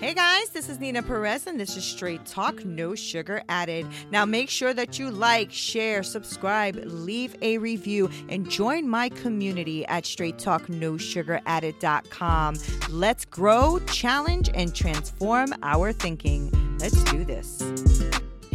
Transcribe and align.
Hey 0.00 0.14
guys, 0.14 0.48
this 0.48 0.68
is 0.70 0.80
Nena 0.80 1.02
Perez, 1.02 1.46
and 1.46 1.60
this 1.60 1.76
is 1.76 1.84
Straight 1.84 2.24
Talk, 2.24 2.64
no 2.64 2.94
sugar 2.94 3.42
added. 3.50 3.86
Now 4.10 4.24
make 4.24 4.48
sure 4.48 4.72
that 4.72 4.98
you 4.98 5.10
like, 5.10 5.52
share, 5.52 6.02
subscribe, 6.02 6.80
leave 6.86 7.36
a 7.42 7.58
review, 7.58 8.08
and 8.30 8.48
join 8.48 8.88
my 8.88 9.10
community 9.10 9.84
at 9.88 10.04
straighttalknosugaradded.com. 10.04 12.56
Let's 12.88 13.26
grow, 13.26 13.78
challenge, 13.80 14.48
and 14.54 14.74
transform 14.74 15.52
our 15.62 15.92
thinking. 15.92 16.50
Let's 16.80 17.04
do 17.04 17.22
this. 17.22 17.62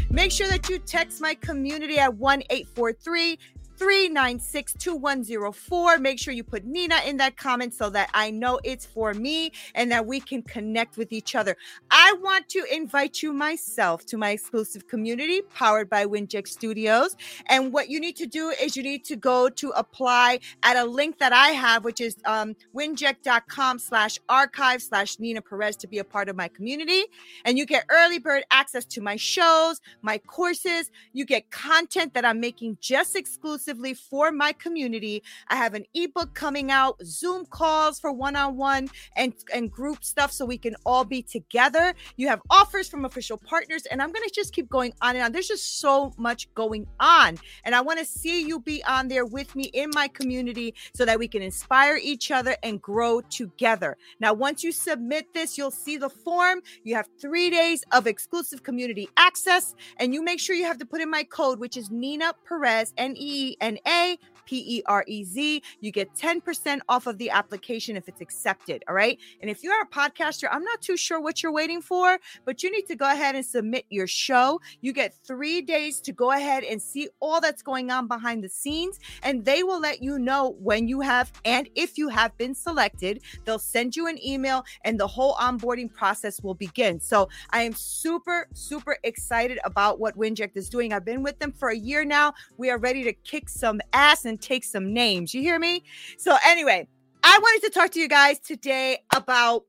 Make 0.09 0.31
sure 0.31 0.47
that 0.47 0.67
you 0.67 0.79
text 0.79 1.21
my 1.21 1.35
community 1.35 1.99
at 1.99 2.15
1 2.15 2.41
843 2.49 3.37
396 3.77 4.73
2104. 4.79 5.97
Make 5.99 6.19
sure 6.19 6.33
you 6.33 6.43
put 6.43 6.63
Nena 6.65 6.95
in 7.05 7.17
that 7.17 7.35
comment 7.35 7.73
so 7.73 7.89
that 7.89 8.09
I 8.13 8.31
know 8.31 8.59
it's 8.63 8.85
for 8.85 9.13
me 9.13 9.51
and 9.73 9.91
that 9.91 10.05
we 10.05 10.19
can 10.19 10.41
connect 10.41 10.97
with 10.97 11.11
each 11.11 11.35
other. 11.35 11.57
I 11.91 12.15
want 12.21 12.47
to 12.49 12.63
invite 12.71 13.21
you 13.21 13.33
myself 13.33 14.05
to 14.07 14.17
my 14.17 14.31
exclusive 14.31 14.87
community 14.87 15.41
powered 15.53 15.89
by 15.89 16.05
Winject 16.05 16.47
Studios. 16.47 17.15
And 17.47 17.73
what 17.73 17.89
you 17.89 17.99
need 17.99 18.15
to 18.17 18.25
do 18.25 18.49
is 18.61 18.77
you 18.77 18.83
need 18.83 19.03
to 19.05 19.15
go 19.15 19.49
to 19.49 19.69
apply 19.71 20.39
at 20.63 20.77
a 20.77 20.85
link 20.85 21.17
that 21.19 21.33
I 21.33 21.49
have, 21.49 21.83
which 21.83 21.99
is 21.99 22.15
um, 22.25 22.55
winject.com 22.73 23.79
slash 23.79 24.19
archive 24.29 24.81
slash 24.81 25.19
Nena 25.19 25.41
Perez 25.41 25.75
to 25.77 25.87
be 25.87 25.99
a 25.99 26.03
part 26.03 26.29
of 26.29 26.35
my 26.35 26.47
community. 26.47 27.03
And 27.43 27.57
you 27.57 27.65
get 27.65 27.85
early 27.89 28.19
bird 28.19 28.43
access 28.51 28.85
to 28.85 29.01
my 29.01 29.17
shows, 29.17 29.81
my 30.01 30.17
courses. 30.19 30.91
You 31.13 31.25
get 31.25 31.51
content 31.51 32.13
that 32.13 32.23
I'm 32.23 32.39
making 32.39 32.77
just 32.79 33.15
exclusive 33.15 33.64
exclusively 33.65 33.93
for 33.93 34.31
my 34.31 34.53
community. 34.53 35.23
I 35.47 35.55
have 35.55 35.73
an 35.73 35.85
ebook 35.93 36.33
coming 36.33 36.71
out, 36.71 36.97
Zoom 37.03 37.45
calls 37.45 37.99
for 37.99 38.11
one-on-one 38.11 38.89
and 39.15 39.33
and 39.53 39.71
group 39.71 40.03
stuff 40.03 40.31
so 40.31 40.45
we 40.45 40.57
can 40.57 40.75
all 40.85 41.03
be 41.03 41.21
together. 41.23 41.93
You 42.15 42.27
have 42.27 42.41
offers 42.49 42.87
from 42.87 43.05
official 43.05 43.37
partners 43.37 43.85
and 43.87 44.01
I'm 44.01 44.11
going 44.11 44.27
to 44.27 44.33
just 44.33 44.53
keep 44.53 44.69
going 44.69 44.93
on 45.01 45.15
and 45.15 45.25
on. 45.25 45.31
There's 45.31 45.47
just 45.47 45.79
so 45.79 46.13
much 46.17 46.53
going 46.53 46.85
on 46.99 47.37
and 47.63 47.73
I 47.73 47.81
want 47.81 47.99
to 47.99 48.05
see 48.05 48.45
you 48.45 48.59
be 48.59 48.83
on 48.83 49.07
there 49.07 49.25
with 49.25 49.55
me 49.55 49.63
in 49.73 49.89
my 49.93 50.07
community 50.09 50.75
so 50.93 51.05
that 51.05 51.17
we 51.17 51.27
can 51.27 51.41
inspire 51.41 51.97
each 51.97 52.31
other 52.31 52.55
and 52.61 52.81
grow 52.81 53.21
together. 53.21 53.97
Now, 54.19 54.33
once 54.33 54.63
you 54.63 54.71
submit 54.71 55.33
this, 55.33 55.57
you'll 55.57 55.71
see 55.71 55.97
the 55.97 56.09
form. 56.09 56.61
You 56.83 56.95
have 56.95 57.07
3 57.19 57.49
days 57.49 57.83
of 57.91 58.05
exclusive 58.05 58.61
community 58.61 59.09
access 59.17 59.73
and 59.97 60.13
you 60.13 60.23
make 60.23 60.39
sure 60.39 60.55
you 60.55 60.65
have 60.65 60.77
to 60.77 60.85
put 60.85 61.01
in 61.01 61.09
my 61.09 61.23
code 61.23 61.59
which 61.59 61.77
is 61.77 61.89
Nena 61.89 62.33
Perez 62.47 62.93
N 62.97 63.15
E 63.17 63.54
N 63.59 63.77
A 63.85 64.17
P 64.45 64.77
E 64.77 64.83
R 64.85 65.03
E 65.07 65.23
Z. 65.23 65.61
You 65.81 65.91
get 65.91 66.13
10% 66.15 66.79
off 66.89 67.07
of 67.07 67.17
the 67.17 67.29
application 67.29 67.97
if 67.97 68.07
it's 68.07 68.21
accepted. 68.21 68.83
All 68.87 68.95
right. 68.95 69.19
And 69.41 69.49
if 69.49 69.63
you 69.63 69.71
are 69.71 69.81
a 69.81 69.87
podcaster, 69.87 70.47
I'm 70.51 70.63
not 70.63 70.81
too 70.81 70.97
sure 70.97 71.19
what 71.19 71.43
you're 71.43 71.51
waiting 71.51 71.81
for, 71.81 72.19
but 72.45 72.63
you 72.63 72.71
need 72.71 72.87
to 72.87 72.95
go 72.95 73.09
ahead 73.09 73.35
and 73.35 73.45
submit 73.45 73.85
your 73.89 74.07
show. 74.07 74.61
You 74.81 74.93
get 74.93 75.13
three 75.25 75.61
days 75.61 76.01
to 76.01 76.11
go 76.11 76.31
ahead 76.31 76.63
and 76.63 76.81
see 76.81 77.09
all 77.19 77.41
that's 77.41 77.61
going 77.61 77.91
on 77.91 78.07
behind 78.07 78.43
the 78.43 78.49
scenes, 78.49 78.99
and 79.23 79.43
they 79.45 79.63
will 79.63 79.79
let 79.79 80.01
you 80.01 80.19
know 80.19 80.55
when 80.59 80.87
you 80.87 81.01
have 81.01 81.31
and 81.43 81.69
if 81.75 81.97
you 81.97 82.09
have 82.09 82.37
been 82.37 82.55
selected. 82.55 83.21
They'll 83.45 83.59
send 83.59 83.95
you 83.95 84.07
an 84.07 84.23
email, 84.25 84.65
and 84.83 84.99
the 84.99 85.07
whole 85.07 85.35
onboarding 85.35 85.91
process 85.93 86.41
will 86.41 86.53
begin. 86.53 86.99
So 86.99 87.29
I 87.51 87.63
am 87.63 87.73
super, 87.73 88.47
super 88.53 88.97
excited 89.03 89.59
about 89.63 89.99
what 89.99 90.17
Winject 90.17 90.55
is 90.55 90.69
doing. 90.69 90.93
I've 90.93 91.05
been 91.05 91.23
with 91.23 91.39
them 91.39 91.51
for 91.51 91.69
a 91.69 91.77
year 91.77 92.05
now. 92.05 92.33
We 92.57 92.69
are 92.69 92.77
ready 92.77 93.03
to 93.03 93.13
kick 93.13 93.49
some 93.49 93.81
ass 93.93 94.25
and 94.25 94.34
and 94.35 94.41
take 94.41 94.65
some 94.65 94.93
names. 94.93 95.33
You 95.33 95.41
hear 95.41 95.57
me? 95.57 95.83
So, 96.17 96.35
anyway, 96.45 96.87
I 97.23 97.39
wanted 97.41 97.65
to 97.67 97.79
talk 97.79 97.91
to 97.91 97.99
you 98.01 98.09
guys 98.09 98.37
today 98.39 98.97
about 99.15 99.63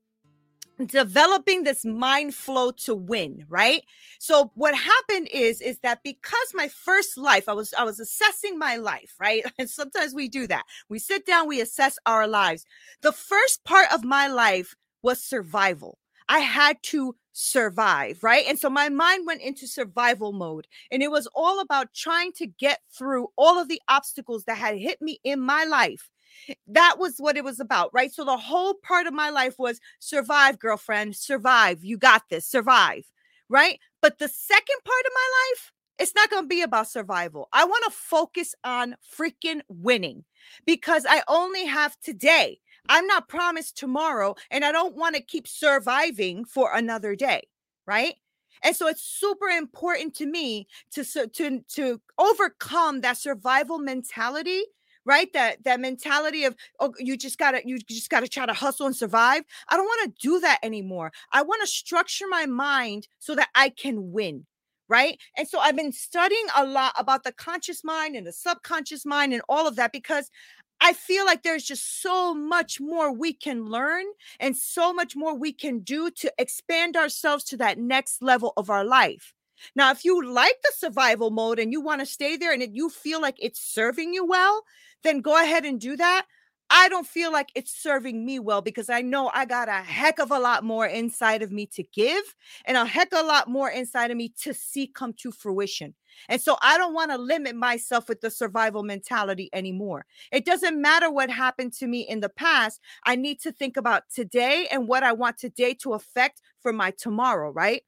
developing 0.85 1.63
this 1.63 1.85
mind 1.87 2.35
flow 2.35 2.71
to 2.71 2.95
win 2.95 3.47
right? 3.49 3.83
So 4.19 4.51
what 4.57 4.75
happened 4.75 5.29
is 5.33 5.63
is 5.63 5.79
that 5.79 6.01
because 6.03 6.53
my 6.53 6.69
first 6.69 7.17
life 7.17 7.49
i 7.49 7.55
was 7.55 7.73
i 7.79 7.83
was 7.83 7.99
assessing 7.99 8.59
my 8.59 8.77
life 8.77 9.15
right? 9.19 9.43
And 9.59 9.71
sometimes 9.71 10.13
we 10.13 10.29
do 10.29 10.47
that. 10.49 10.65
We 10.91 10.99
sit 10.99 11.25
down 11.25 11.49
we 11.49 11.63
assess 11.63 11.99
our 12.05 12.27
lives. 12.27 12.67
The 13.01 13.13
first 13.13 13.65
part 13.65 13.87
of 13.91 14.05
my 14.05 14.27
life 14.27 14.75
was 15.03 15.23
survival 15.23 15.97
i 16.29 16.41
had 16.41 16.77
to 16.83 17.15
survive, 17.39 18.23
right? 18.23 18.47
And 18.49 18.59
so 18.59 18.71
my 18.71 18.89
mind 18.89 19.27
went 19.27 19.43
into 19.43 19.67
survival 19.67 20.33
mode. 20.33 20.67
And 20.91 21.03
it 21.03 21.11
was 21.11 21.29
all 21.35 21.61
about 21.61 21.93
trying 21.95 22.33
to 22.33 22.47
get 22.47 22.81
through 22.97 23.29
all 23.37 23.59
of 23.59 23.69
the 23.69 23.81
obstacles 23.89 24.45
that 24.45 24.57
had 24.57 24.79
hit 24.79 25.03
me 25.03 25.21
in 25.23 25.41
my 25.41 25.65
life. 25.65 26.09
That 26.67 26.97
was 26.99 27.17
what 27.19 27.37
it 27.37 27.45
was 27.45 27.61
about, 27.61 27.91
right? 27.93 28.13
So 28.13 28.25
the 28.25 28.37
whole 28.39 28.75
part 28.75 29.07
of 29.07 29.13
my 29.13 29.29
life 29.31 29.55
was 29.59 29.81
survive, 29.99 30.59
girlfriend, 30.59 31.15
survive. 31.15 31.85
You 31.85 31.99
got 31.99 32.23
this, 32.31 32.47
survive, 32.47 33.05
right? 33.51 33.79
But 34.01 34.19
the 34.19 34.29
second 34.29 34.79
part 34.85 35.05
of 35.07 35.13
my 35.15 35.31
life, 35.51 35.73
it's 35.99 36.15
not 36.15 36.31
going 36.31 36.45
to 36.45 36.49
be 36.49 36.63
about 36.63 36.89
survival. 36.89 37.49
I 37.53 37.65
want 37.65 37.85
to 37.85 37.91
focus 37.91 38.55
on 38.65 38.97
freaking 39.19 39.61
winning 39.69 40.25
because 40.67 41.05
I 41.09 41.23
only 41.29 41.67
have 41.67 41.97
today. 42.01 42.61
I'm 42.89 43.07
not 43.07 43.29
promised 43.29 43.77
tomorrow, 43.77 44.35
and 44.51 44.65
I 44.65 44.73
don't 44.73 44.97
want 44.97 45.17
to 45.17 45.23
keep 45.23 45.47
surviving 45.49 46.45
for 46.45 46.73
another 46.75 47.15
day, 47.15 47.43
right? 47.87 48.15
And 48.63 48.75
so 48.75 48.89
it's 48.89 49.03
super 49.03 49.49
important 49.49 50.15
to 50.17 50.27
me 50.27 50.67
to 50.93 51.05
to 51.05 51.61
to 51.61 52.01
overcome 52.19 53.01
that 53.03 53.19
survival 53.19 53.79
mentality, 53.79 54.63
right? 55.05 55.33
That 55.33 55.63
that 55.65 55.81
mentality 55.81 56.45
of 56.45 56.57
oh, 56.81 56.95
you 56.99 57.17
just 57.17 57.39
gotta 57.39 57.61
you 57.65 57.79
just 57.79 58.11
gotta 58.11 58.29
try 58.29 58.47
to 58.47 58.55
hustle 58.55 58.87
and 58.87 58.97
survive. 58.97 59.43
I 59.69 59.77
don't 59.77 59.85
want 59.87 60.15
to 60.15 60.29
do 60.29 60.41
that 60.41 60.59
anymore. 60.63 61.13
I 61.33 61.43
want 61.43 61.63
to 61.63 61.67
structure 61.69 62.27
my 62.29 62.47
mind 62.47 63.09
so 63.19 63.35
that 63.35 63.49
I 63.55 63.71
can 63.71 64.13
win 64.13 64.47
right? 64.89 65.19
And 65.37 65.49
so 65.49 65.59
I've 65.59 65.77
been 65.77 65.93
studying 65.93 66.47
a 66.57 66.65
lot 66.65 66.93
about 66.97 67.25
the 67.25 67.33
conscious 67.33 67.83
mind 67.83 68.15
and 68.15 68.25
the 68.27 68.33
subconscious 68.33 69.05
mind 69.05 69.33
and 69.33 69.43
all 69.49 69.67
of 69.67 69.77
that 69.77 69.93
because 69.93 70.31
I 70.81 70.93
feel 70.93 71.25
like 71.25 71.43
there's 71.43 71.65
just 71.65 72.03
so 72.03 72.35
much 72.35 72.81
more 72.81 73.13
we 73.13 73.33
can 73.33 73.65
learn 73.65 74.05
and 74.39 74.57
so 74.57 74.93
much 74.93 75.17
more 75.17 75.35
we 75.35 75.53
can 75.53 75.81
do 75.81 76.11
to 76.11 76.33
expand 76.39 76.97
ourselves 76.97 77.45
to 77.45 77.57
that 77.59 77.79
next 77.79 78.23
level 78.23 78.53
of 78.57 78.69
our 78.69 78.85
life. 78.85 79.33
Now, 79.75 79.91
if 79.91 80.05
you 80.05 80.23
like 80.25 80.57
the 80.63 80.73
survival 80.77 81.31
mode 81.31 81.59
and 81.59 81.73
you 81.73 81.81
want 81.81 82.01
to 82.01 82.07
stay 82.07 82.37
there 82.37 82.53
and 82.53 82.63
you 82.77 82.91
feel 82.91 83.21
like 83.23 83.37
it's 83.39 83.61
serving 83.61 84.13
you 84.13 84.25
well, 84.27 84.65
then 85.03 85.23
go 85.23 85.41
ahead 85.43 85.65
and 85.65 85.81
do 85.81 85.97
that. 85.97 86.27
I 86.69 86.89
don't 86.89 87.07
feel 87.07 87.31
like 87.31 87.51
it's 87.55 87.73
serving 87.73 88.25
me 88.25 88.39
well 88.41 88.61
because 88.61 88.91
I 88.91 89.01
know 89.01 89.31
I 89.33 89.45
got 89.45 89.69
a 89.69 89.83
heck 89.83 90.19
of 90.19 90.33
a 90.33 90.39
lot 90.39 90.65
more 90.65 90.87
inside 90.87 91.43
of 91.43 91.53
me 91.53 91.67
to 91.67 91.85
give 91.95 92.35
and 92.65 92.77
a 92.77 92.85
heck 92.85 93.13
of 93.13 93.21
a 93.25 93.27
lot 93.27 93.49
more 93.49 93.71
inside 93.71 94.11
of 94.11 94.17
me 94.17 94.33
to 94.43 94.53
see 94.53 94.89
come 94.89 95.13
to 95.19 95.31
fruition. 95.31 95.95
And 96.29 96.41
so 96.41 96.57
I 96.63 96.77
don't 96.77 96.95
want 96.95 97.13
to 97.13 97.19
limit 97.19 97.55
myself 97.55 98.09
with 98.09 98.21
the 98.21 98.31
survival 98.31 98.83
mentality 98.83 99.49
anymore. 99.53 100.07
It 100.33 100.45
doesn't 100.45 100.81
matter 100.81 101.11
what 101.11 101.31
happened 101.31 101.73
to 101.75 101.87
me 101.87 102.01
in 102.01 102.21
the 102.21 102.31
past. 102.31 102.81
I 103.05 103.15
need 103.15 103.41
to 103.43 103.53
think 103.53 103.77
about 103.77 104.05
today 104.13 104.67
and 104.71 104.89
what 104.89 105.05
I 105.05 105.13
want 105.13 105.39
today 105.39 105.75
to 105.83 105.95
affect 105.95 106.41
for 106.61 106.73
my 106.73 106.91
tomorrow, 106.91 107.51
right? 107.51 107.83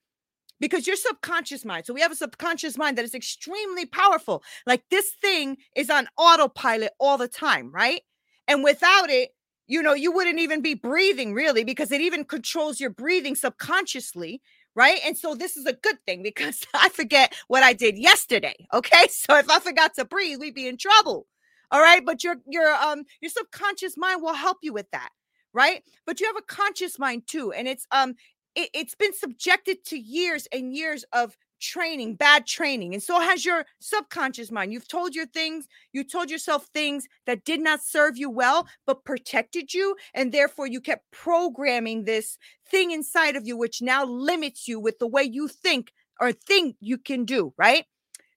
because 0.60 0.88
your 0.88 0.96
subconscious 0.96 1.64
mind. 1.64 1.86
So 1.86 1.94
we 1.94 2.00
have 2.00 2.10
a 2.10 2.16
subconscious 2.16 2.76
mind 2.76 2.98
that 2.98 3.04
is 3.04 3.14
extremely 3.14 3.86
powerful. 3.86 4.42
Like 4.66 4.82
this 4.90 5.10
thing 5.20 5.56
is 5.76 5.88
on 5.88 6.08
autopilot 6.16 6.90
all 6.98 7.16
the 7.16 7.28
time, 7.28 7.70
right? 7.72 8.02
And 8.48 8.64
without 8.64 9.10
it, 9.10 9.30
you 9.68 9.82
know, 9.82 9.92
you 9.94 10.10
wouldn't 10.10 10.40
even 10.40 10.62
be 10.62 10.74
breathing 10.74 11.34
really 11.34 11.62
because 11.62 11.92
it 11.92 12.00
even 12.00 12.24
controls 12.24 12.80
your 12.80 12.90
breathing 12.90 13.34
subconsciously, 13.36 14.40
right? 14.74 15.00
And 15.04 15.16
so 15.16 15.34
this 15.34 15.56
is 15.56 15.66
a 15.66 15.74
good 15.74 15.98
thing 16.06 16.22
because 16.22 16.64
I 16.74 16.88
forget 16.88 17.34
what 17.48 17.62
I 17.62 17.74
did 17.74 17.98
yesterday, 17.98 18.56
okay? 18.72 19.08
So 19.10 19.36
if 19.36 19.50
I 19.50 19.60
forgot 19.60 19.94
to 19.94 20.06
breathe, 20.06 20.40
we'd 20.40 20.54
be 20.54 20.68
in 20.68 20.78
trouble. 20.78 21.26
All 21.70 21.80
right? 21.82 22.04
But 22.04 22.24
your 22.24 22.36
your 22.48 22.72
um 22.74 23.04
your 23.20 23.30
subconscious 23.30 23.96
mind 23.98 24.22
will 24.22 24.34
help 24.34 24.58
you 24.62 24.72
with 24.72 24.90
that, 24.92 25.10
right? 25.52 25.82
But 26.06 26.18
you 26.20 26.26
have 26.26 26.36
a 26.36 26.42
conscious 26.42 26.98
mind 26.98 27.24
too, 27.26 27.52
and 27.52 27.68
it's 27.68 27.86
um 27.92 28.14
it, 28.54 28.70
it's 28.74 28.94
been 28.94 29.12
subjected 29.14 29.84
to 29.86 29.98
years 29.98 30.48
and 30.50 30.74
years 30.74 31.04
of 31.12 31.36
training, 31.60 32.14
bad 32.14 32.46
training. 32.46 32.94
And 32.94 33.02
so 33.02 33.20
has 33.20 33.44
your 33.44 33.64
subconscious 33.80 34.50
mind. 34.50 34.72
You've 34.72 34.88
told 34.88 35.14
your 35.14 35.26
things, 35.26 35.66
you 35.92 36.04
told 36.04 36.30
yourself 36.30 36.66
things 36.66 37.06
that 37.26 37.44
did 37.44 37.60
not 37.60 37.82
serve 37.82 38.16
you 38.16 38.30
well, 38.30 38.66
but 38.86 39.04
protected 39.04 39.74
you. 39.74 39.96
And 40.14 40.32
therefore, 40.32 40.66
you 40.66 40.80
kept 40.80 41.10
programming 41.10 42.04
this 42.04 42.38
thing 42.70 42.90
inside 42.90 43.36
of 43.36 43.46
you, 43.46 43.56
which 43.56 43.82
now 43.82 44.04
limits 44.04 44.68
you 44.68 44.80
with 44.80 44.98
the 44.98 45.06
way 45.06 45.22
you 45.22 45.48
think 45.48 45.92
or 46.20 46.32
think 46.32 46.76
you 46.80 46.98
can 46.98 47.24
do, 47.24 47.52
right? 47.56 47.84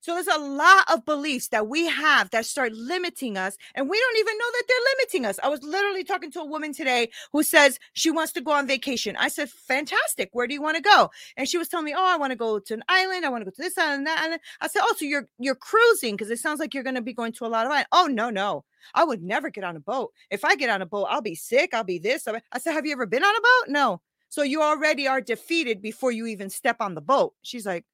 So 0.01 0.15
there's 0.15 0.27
a 0.27 0.39
lot 0.39 0.86
of 0.92 1.06
beliefs 1.06 1.50
that 1.50 1.68
we 1.68 1.88
have 1.88 2.31
that 2.31 2.45
start 2.48 2.74
limiting 2.74 3.38
us, 3.38 3.56
and 3.75 3.88
we 3.88 4.00
don't 4.00 4.18
even 4.18 4.38
know 4.38 4.51
that 4.51 4.63
they're 4.68 4.77
limiting 4.98 5.25
us. 5.27 5.39
I 5.44 5.48
was 5.48 5.63
literally 5.63 6.03
talking 6.03 6.31
to 6.31 6.42
a 6.42 6.45
woman 6.45 6.74
today 6.74 7.12
who 7.31 7.44
says 7.44 7.80
she 7.94 8.09
wants 8.09 8.33
to 8.33 8.42
go 8.42 8.51
on 8.51 8.65
vacation. 8.65 9.15
I 9.18 9.27
said, 9.27 9.50
Fantastic. 9.50 10.30
Where 10.33 10.48
do 10.48 10.56
you 10.56 10.62
want 10.62 10.77
to 10.77 10.81
go? 10.81 11.12
And 11.38 11.48
she 11.48 11.59
was 11.59 11.68
telling 11.68 11.86
me, 11.86 11.94
Oh, 11.95 12.03
I 12.03 12.18
want 12.18 12.31
to 12.31 12.36
go 12.36 12.57
to 12.57 12.74
an 12.74 12.83
island. 12.89 13.25
I 13.25 13.30
want 13.30 13.42
to 13.42 13.45
go 13.45 13.51
to 13.51 13.62
this 13.62 13.77
island 13.77 14.00
and 14.00 14.07
that. 14.07 14.39
I 14.59 14.68
said, 14.68 14.81
Oh, 14.83 14.95
so 14.98 15.06
you're 15.06 15.27
you're 15.38 15.56
cruising 15.56 16.15
because 16.15 16.31
it 16.31 16.39
sounds 16.39 16.59
like 16.59 16.74
you're 16.74 16.83
going 16.83 16.95
to 16.95 17.01
be 17.01 17.13
going 17.13 17.33
to 17.33 17.45
a 17.45 17.47
lot 17.47 17.68
of 17.68 17.71
islands. 17.71 17.89
Oh, 17.92 18.07
no, 18.12 18.31
no. 18.31 18.65
I 18.95 19.04
would 19.04 19.21
never 19.21 19.51
get 19.51 19.63
on 19.63 19.75
a 19.75 19.80
boat. 19.80 20.12
If 20.31 20.44
I 20.44 20.56
get 20.56 20.71
on 20.71 20.81
a 20.81 20.88
boat, 20.88 21.07
I'll 21.12 21.21
be 21.21 21.36
sick. 21.36 21.75
I'll 21.75 21.83
be 21.83 22.00
this. 22.00 22.27
I 22.27 22.59
said, 22.59 22.74
Have 22.74 22.88
you 22.88 22.94
ever 22.94 23.06
been 23.06 23.24
on 23.24 23.36
a 23.36 23.42
boat? 23.42 23.71
No. 23.71 24.01
So 24.30 24.42
you 24.42 24.63
already 24.63 25.07
are 25.07 25.21
defeated 25.21 25.81
before 25.81 26.12
you 26.12 26.25
even 26.25 26.50
step 26.50 26.77
on 26.80 26.95
the 26.95 27.01
boat. 27.01 27.33
She's 27.44 27.65
like, 27.65 27.86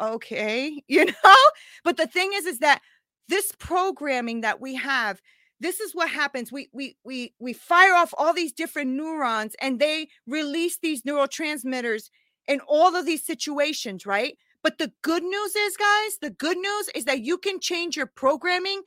okay, 0.00 0.82
you 0.88 1.06
know? 1.06 1.36
But 1.84 1.96
the 1.96 2.06
thing 2.06 2.32
is, 2.34 2.46
is 2.46 2.58
that 2.60 2.80
this 3.28 3.52
programming 3.58 4.42
that 4.42 4.60
we 4.60 4.74
have, 4.76 5.20
this 5.60 5.80
is 5.80 5.94
what 5.94 6.10
happens. 6.10 6.50
We 6.50 6.68
we 6.72 6.96
we 7.04 7.34
we 7.38 7.52
fire 7.52 7.94
off 7.94 8.12
all 8.18 8.34
these 8.34 8.52
different 8.52 8.90
neurons 8.90 9.54
and 9.60 9.78
they 9.78 10.08
release 10.26 10.78
these 10.78 11.02
neurotransmitters 11.02 12.10
in 12.48 12.60
all 12.66 12.96
of 12.96 13.06
these 13.06 13.24
situations, 13.24 14.04
right? 14.04 14.36
But 14.62 14.78
the 14.78 14.92
good 15.02 15.22
news 15.22 15.56
is, 15.56 15.76
guys, 15.76 16.18
the 16.20 16.30
good 16.30 16.56
news 16.56 16.88
is 16.94 17.04
that 17.04 17.20
you 17.20 17.38
can 17.38 17.60
change 17.60 17.96
your 17.96 18.06
programming 18.06 18.82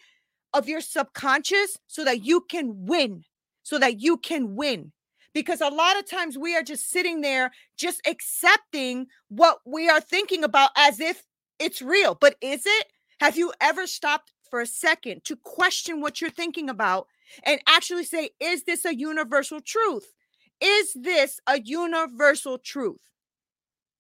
of 0.54 0.68
your 0.68 0.82
subconscious 0.82 1.78
so 1.88 2.04
that 2.06 2.26
you 2.26 2.42
can 2.50 2.86
win, 2.86 3.24
so 3.64 3.78
that 3.80 4.00
you 4.02 4.18
can 4.18 4.56
win 4.56 4.92
because 5.36 5.60
a 5.60 5.68
lot 5.68 6.00
of 6.00 6.10
times 6.10 6.38
we 6.38 6.56
are 6.56 6.64
just 6.64 6.90
sitting 6.90 7.20
there 7.20 7.52
just 7.78 8.02
accepting 8.08 9.06
what 9.28 9.60
we 9.66 9.90
are 9.90 10.00
thinking 10.00 10.46
about 10.46 10.72
as 10.78 11.00
if 11.00 11.24
it's 11.60 11.82
real. 11.82 12.18
But 12.20 12.38
is 12.42 12.64
it? 12.66 12.88
Have 13.20 13.38
you 13.38 13.52
ever 13.62 13.86
stopped 13.86 14.32
for 14.50 14.62
a 14.62 14.66
second 14.66 15.26
to 15.26 15.36
question 15.36 16.00
what 16.00 16.22
you're 16.22 16.30
thinking 16.30 16.70
about 16.70 17.08
and 17.44 17.60
actually 17.68 18.06
say, 18.06 18.30
is 18.40 18.64
this 18.64 18.86
a 18.86 18.96
universal 18.96 19.60
truth? 19.60 20.14
Is 20.62 20.94
this 20.94 21.42
a 21.48 21.60
universal 21.60 22.58
truth? 22.58 23.02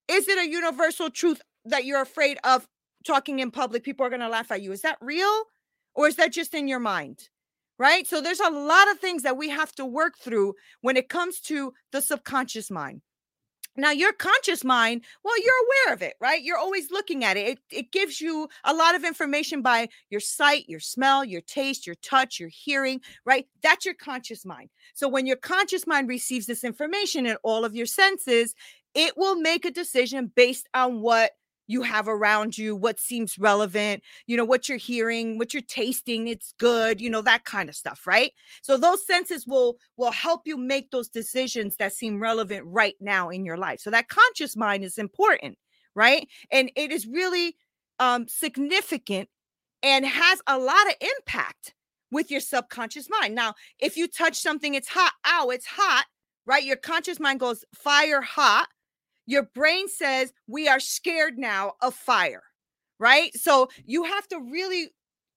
Is 0.07 0.29
it 0.29 0.37
a 0.37 0.49
universal 0.49 1.09
truth 1.09 1.41
that 1.65 1.83
you're 1.83 2.01
afraid 2.01 2.37
of 2.45 2.65
talking 3.05 3.39
in 3.39 3.51
public? 3.51 3.83
People 3.83 4.05
are 4.05 4.09
going 4.09 4.21
to 4.21 4.29
laugh 4.29 4.51
at 4.51 4.61
you. 4.61 4.71
Is 4.71 4.81
that 4.81 4.97
real? 5.01 5.43
Or 5.95 6.07
is 6.07 6.15
that 6.15 6.31
just 6.31 6.53
in 6.53 6.69
your 6.69 6.79
mind? 6.79 7.27
Right? 7.77 8.07
So 8.07 8.21
there's 8.21 8.39
a 8.39 8.49
lot 8.49 8.89
of 8.91 8.99
things 8.99 9.23
that 9.23 9.37
we 9.37 9.49
have 9.49 9.71
to 9.73 9.85
work 9.85 10.17
through 10.17 10.53
when 10.81 10.97
it 10.97 11.09
comes 11.09 11.39
to 11.41 11.73
the 11.91 12.01
subconscious 12.01 12.71
mind. 12.71 13.01
Now, 13.77 13.91
your 13.91 14.13
conscious 14.13 14.63
mind, 14.63 15.03
well, 15.23 15.37
you're 15.43 15.53
aware 15.53 15.93
of 15.93 16.01
it, 16.01 16.13
right? 16.21 16.41
You're 16.41 16.57
always 16.57 16.91
looking 16.91 17.25
at 17.25 17.35
it. 17.35 17.47
it. 17.47 17.59
It 17.69 17.91
gives 17.91 18.21
you 18.21 18.47
a 18.63 18.73
lot 18.73 18.95
of 18.95 19.03
information 19.03 19.61
by 19.61 19.89
your 20.09 20.21
sight, 20.21 20.69
your 20.69 20.79
smell, 20.79 21.25
your 21.25 21.41
taste, 21.41 21.85
your 21.85 21.95
touch, 21.95 22.39
your 22.39 22.47
hearing, 22.47 23.01
right? 23.25 23.45
That's 23.61 23.85
your 23.85 23.95
conscious 23.95 24.45
mind. 24.45 24.69
So, 24.93 25.09
when 25.09 25.27
your 25.27 25.35
conscious 25.35 25.85
mind 25.85 26.07
receives 26.07 26.45
this 26.45 26.63
information 26.63 27.25
in 27.25 27.35
all 27.43 27.65
of 27.65 27.75
your 27.75 27.85
senses, 27.85 28.55
it 28.93 29.17
will 29.17 29.35
make 29.35 29.65
a 29.65 29.71
decision 29.71 30.31
based 30.33 30.69
on 30.73 31.01
what 31.01 31.31
you 31.67 31.81
have 31.81 32.07
around 32.07 32.57
you, 32.57 32.75
what 32.75 32.99
seems 32.99 33.37
relevant, 33.37 34.03
you 34.27 34.37
know, 34.37 34.45
what 34.45 34.69
you're 34.69 34.77
hearing, 34.77 35.37
what 35.37 35.53
you're 35.53 35.63
tasting, 35.63 36.27
it's 36.27 36.53
good, 36.59 37.01
you 37.01 37.09
know, 37.09 37.21
that 37.21 37.45
kind 37.45 37.69
of 37.69 37.75
stuff, 37.75 38.05
right? 38.05 38.31
So 38.61 38.77
those 38.77 39.05
senses 39.05 39.45
will 39.47 39.77
will 39.97 40.11
help 40.11 40.41
you 40.45 40.57
make 40.57 40.91
those 40.91 41.09
decisions 41.09 41.77
that 41.77 41.93
seem 41.93 42.21
relevant 42.21 42.63
right 42.67 42.95
now 42.99 43.29
in 43.29 43.45
your 43.45 43.57
life. 43.57 43.79
So 43.79 43.89
that 43.91 44.07
conscious 44.09 44.55
mind 44.55 44.83
is 44.83 44.97
important, 44.97 45.57
right? 45.95 46.27
And 46.51 46.71
it 46.75 46.91
is 46.91 47.07
really 47.07 47.55
um 47.99 48.27
significant 48.27 49.29
and 49.83 50.05
has 50.05 50.41
a 50.47 50.57
lot 50.57 50.87
of 50.87 50.93
impact 51.01 51.73
with 52.11 52.31
your 52.31 52.39
subconscious 52.39 53.07
mind. 53.09 53.35
Now, 53.35 53.53
if 53.79 53.97
you 53.97 54.07
touch 54.07 54.37
something 54.37 54.73
it's 54.73 54.87
hot, 54.89 55.13
ow, 55.27 55.49
it's 55.49 55.65
hot, 55.65 56.05
right? 56.45 56.63
Your 56.63 56.75
conscious 56.77 57.19
mind 57.19 57.39
goes 57.39 57.63
fire 57.73 58.21
hot 58.21 58.67
your 59.25 59.43
brain 59.43 59.87
says 59.87 60.33
we 60.47 60.67
are 60.67 60.79
scared 60.79 61.37
now 61.37 61.73
of 61.81 61.93
fire, 61.93 62.43
right? 62.99 63.35
So 63.35 63.69
you 63.85 64.03
have 64.03 64.27
to 64.29 64.39
really 64.39 64.89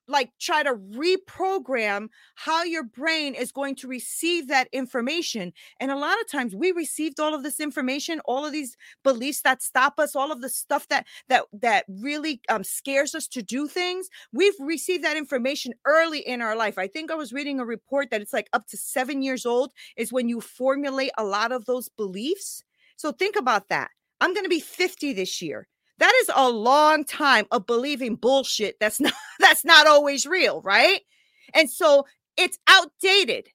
like 0.08 0.30
try 0.40 0.62
to 0.62 0.74
reprogram 0.74 2.08
how 2.34 2.64
your 2.64 2.82
brain 2.82 3.34
is 3.34 3.52
going 3.52 3.74
to 3.76 3.86
receive 3.86 4.48
that 4.48 4.68
information 4.72 5.52
and 5.80 5.90
a 5.90 5.96
lot 5.96 6.18
of 6.20 6.28
times 6.30 6.54
we 6.54 6.72
received 6.72 7.20
all 7.20 7.34
of 7.34 7.42
this 7.42 7.60
information 7.60 8.20
all 8.24 8.44
of 8.44 8.52
these 8.52 8.76
beliefs 9.04 9.42
that 9.42 9.62
stop 9.62 9.98
us 9.98 10.16
all 10.16 10.32
of 10.32 10.40
the 10.40 10.48
stuff 10.48 10.88
that 10.88 11.06
that 11.28 11.44
that 11.52 11.84
really 11.88 12.40
um, 12.48 12.64
scares 12.64 13.14
us 13.14 13.28
to 13.28 13.42
do 13.42 13.68
things 13.68 14.08
we've 14.32 14.54
received 14.60 15.04
that 15.04 15.16
information 15.16 15.72
early 15.84 16.20
in 16.20 16.40
our 16.40 16.56
life 16.56 16.78
i 16.78 16.86
think 16.86 17.10
i 17.10 17.14
was 17.14 17.32
reading 17.32 17.60
a 17.60 17.64
report 17.64 18.10
that 18.10 18.22
it's 18.22 18.32
like 18.32 18.48
up 18.52 18.66
to 18.66 18.76
seven 18.76 19.22
years 19.22 19.44
old 19.44 19.72
is 19.96 20.12
when 20.12 20.28
you 20.28 20.40
formulate 20.40 21.12
a 21.18 21.24
lot 21.24 21.52
of 21.52 21.66
those 21.66 21.88
beliefs 21.90 22.64
so 22.98 23.12
think 23.12 23.36
about 23.36 23.68
that. 23.68 23.92
I'm 24.20 24.34
going 24.34 24.44
to 24.44 24.50
be 24.50 24.60
50 24.60 25.12
this 25.12 25.40
year. 25.40 25.68
That 25.98 26.12
is 26.22 26.30
a 26.34 26.50
long 26.50 27.04
time 27.04 27.46
of 27.52 27.64
believing 27.64 28.16
bullshit 28.16 28.76
that's 28.80 29.00
not 29.00 29.14
that's 29.38 29.64
not 29.64 29.86
always 29.86 30.26
real, 30.26 30.60
right? 30.62 31.00
And 31.54 31.70
so 31.70 32.06
it's 32.36 32.58
outdated. 32.68 33.48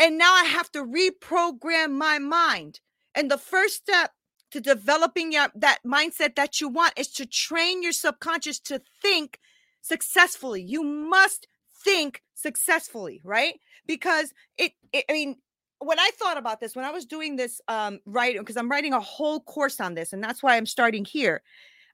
And 0.00 0.18
now 0.18 0.34
I 0.34 0.44
have 0.44 0.70
to 0.72 0.84
reprogram 0.84 1.92
my 1.92 2.18
mind. 2.18 2.80
And 3.14 3.30
the 3.30 3.38
first 3.38 3.76
step 3.76 4.10
to 4.50 4.60
developing 4.60 5.32
your, 5.32 5.48
that 5.54 5.78
mindset 5.86 6.34
that 6.34 6.60
you 6.60 6.68
want 6.68 6.94
is 6.96 7.08
to 7.12 7.26
train 7.26 7.82
your 7.82 7.92
subconscious 7.92 8.58
to 8.60 8.82
think 9.00 9.38
successfully. 9.80 10.62
You 10.62 10.82
must 10.82 11.46
think 11.84 12.22
successfully, 12.34 13.20
right? 13.24 13.54
Because 13.86 14.32
it, 14.56 14.72
it 14.92 15.04
I 15.08 15.12
mean, 15.12 15.36
when 15.80 15.98
I 15.98 16.10
thought 16.18 16.38
about 16.38 16.60
this, 16.60 16.76
when 16.76 16.84
I 16.84 16.90
was 16.90 17.06
doing 17.06 17.36
this 17.36 17.60
um 17.68 18.00
writing, 18.06 18.40
because 18.42 18.56
I'm 18.56 18.70
writing 18.70 18.92
a 18.92 19.00
whole 19.00 19.40
course 19.40 19.80
on 19.80 19.94
this, 19.94 20.12
and 20.12 20.22
that's 20.22 20.42
why 20.42 20.56
I'm 20.56 20.66
starting 20.66 21.04
here. 21.04 21.42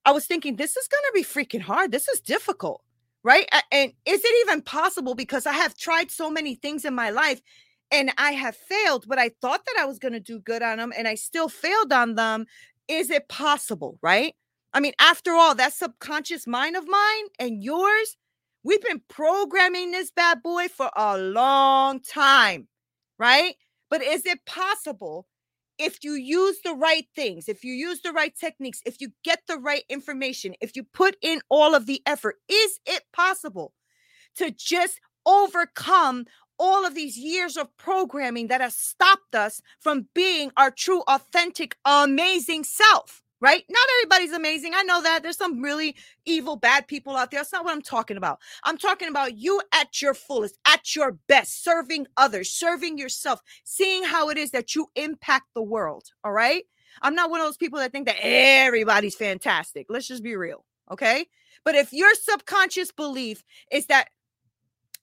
I 0.06 0.12
was 0.12 0.26
thinking 0.26 0.56
this 0.56 0.76
is 0.76 0.88
gonna 0.88 1.12
be 1.14 1.24
freaking 1.24 1.62
hard. 1.62 1.92
This 1.92 2.08
is 2.08 2.20
difficult, 2.20 2.82
right? 3.22 3.48
And 3.72 3.92
is 4.06 4.22
it 4.24 4.46
even 4.46 4.62
possible? 4.62 5.14
Because 5.14 5.46
I 5.46 5.52
have 5.54 5.76
tried 5.76 6.10
so 6.10 6.30
many 6.30 6.54
things 6.56 6.84
in 6.84 6.94
my 6.94 7.10
life 7.10 7.40
and 7.90 8.12
I 8.18 8.32
have 8.32 8.56
failed, 8.56 9.06
but 9.08 9.18
I 9.18 9.30
thought 9.40 9.64
that 9.66 9.76
I 9.80 9.86
was 9.86 9.98
gonna 9.98 10.20
do 10.20 10.40
good 10.40 10.62
on 10.62 10.78
them 10.78 10.92
and 10.96 11.08
I 11.08 11.14
still 11.16 11.48
failed 11.48 11.92
on 11.92 12.14
them. 12.16 12.46
Is 12.88 13.10
it 13.10 13.28
possible, 13.28 13.98
right? 14.02 14.34
I 14.74 14.80
mean, 14.80 14.92
after 14.98 15.32
all, 15.32 15.54
that 15.54 15.72
subconscious 15.72 16.46
mind 16.46 16.76
of 16.76 16.86
mine 16.88 17.24
and 17.38 17.62
yours, 17.62 18.16
we've 18.64 18.82
been 18.82 19.02
programming 19.08 19.90
this 19.92 20.10
bad 20.10 20.42
boy 20.42 20.68
for 20.68 20.90
a 20.96 21.16
long 21.18 22.00
time, 22.00 22.68
right? 23.18 23.54
But 23.94 24.02
is 24.02 24.26
it 24.26 24.44
possible 24.44 25.28
if 25.78 26.02
you 26.02 26.14
use 26.14 26.58
the 26.64 26.74
right 26.74 27.06
things, 27.14 27.48
if 27.48 27.62
you 27.62 27.72
use 27.72 28.02
the 28.02 28.10
right 28.10 28.34
techniques, 28.36 28.80
if 28.84 29.00
you 29.00 29.12
get 29.22 29.42
the 29.46 29.56
right 29.56 29.84
information, 29.88 30.56
if 30.60 30.74
you 30.74 30.82
put 30.82 31.16
in 31.22 31.42
all 31.48 31.76
of 31.76 31.86
the 31.86 32.02
effort, 32.04 32.40
is 32.48 32.80
it 32.86 33.04
possible 33.12 33.72
to 34.34 34.50
just 34.50 34.98
overcome 35.24 36.24
all 36.58 36.84
of 36.84 36.96
these 36.96 37.16
years 37.16 37.56
of 37.56 37.68
programming 37.76 38.48
that 38.48 38.60
has 38.60 38.74
stopped 38.74 39.36
us 39.36 39.60
from 39.78 40.08
being 40.12 40.50
our 40.56 40.72
true, 40.72 41.02
authentic, 41.06 41.76
amazing 41.84 42.64
self 42.64 43.22
right? 43.40 43.64
Not 43.68 43.86
everybody's 43.98 44.32
amazing. 44.32 44.72
I 44.74 44.82
know 44.84 45.02
that 45.02 45.22
there's 45.22 45.36
some 45.36 45.60
really 45.60 45.96
evil, 46.24 46.56
bad 46.56 46.86
people 46.86 47.16
out 47.16 47.30
there. 47.30 47.40
That's 47.40 47.52
not 47.52 47.64
what 47.64 47.72
I'm 47.72 47.82
talking 47.82 48.16
about. 48.16 48.38
I'm 48.64 48.78
talking 48.78 49.08
about 49.08 49.36
you 49.36 49.60
at 49.72 50.00
your 50.00 50.14
fullest, 50.14 50.58
at 50.66 50.94
your 50.96 51.18
best, 51.28 51.62
serving 51.62 52.06
others, 52.16 52.50
serving 52.50 52.98
yourself, 52.98 53.40
seeing 53.64 54.04
how 54.04 54.30
it 54.30 54.38
is 54.38 54.50
that 54.52 54.74
you 54.74 54.86
impact 54.96 55.46
the 55.54 55.62
world. 55.62 56.04
All 56.24 56.32
right. 56.32 56.64
I'm 57.02 57.14
not 57.14 57.30
one 57.30 57.40
of 57.40 57.46
those 57.46 57.56
people 57.56 57.80
that 57.80 57.92
think 57.92 58.06
that 58.06 58.16
everybody's 58.20 59.16
fantastic. 59.16 59.86
Let's 59.88 60.08
just 60.08 60.22
be 60.22 60.36
real. 60.36 60.64
Okay. 60.90 61.26
But 61.64 61.74
if 61.74 61.92
your 61.92 62.14
subconscious 62.14 62.92
belief 62.92 63.42
is 63.70 63.86
that 63.86 64.08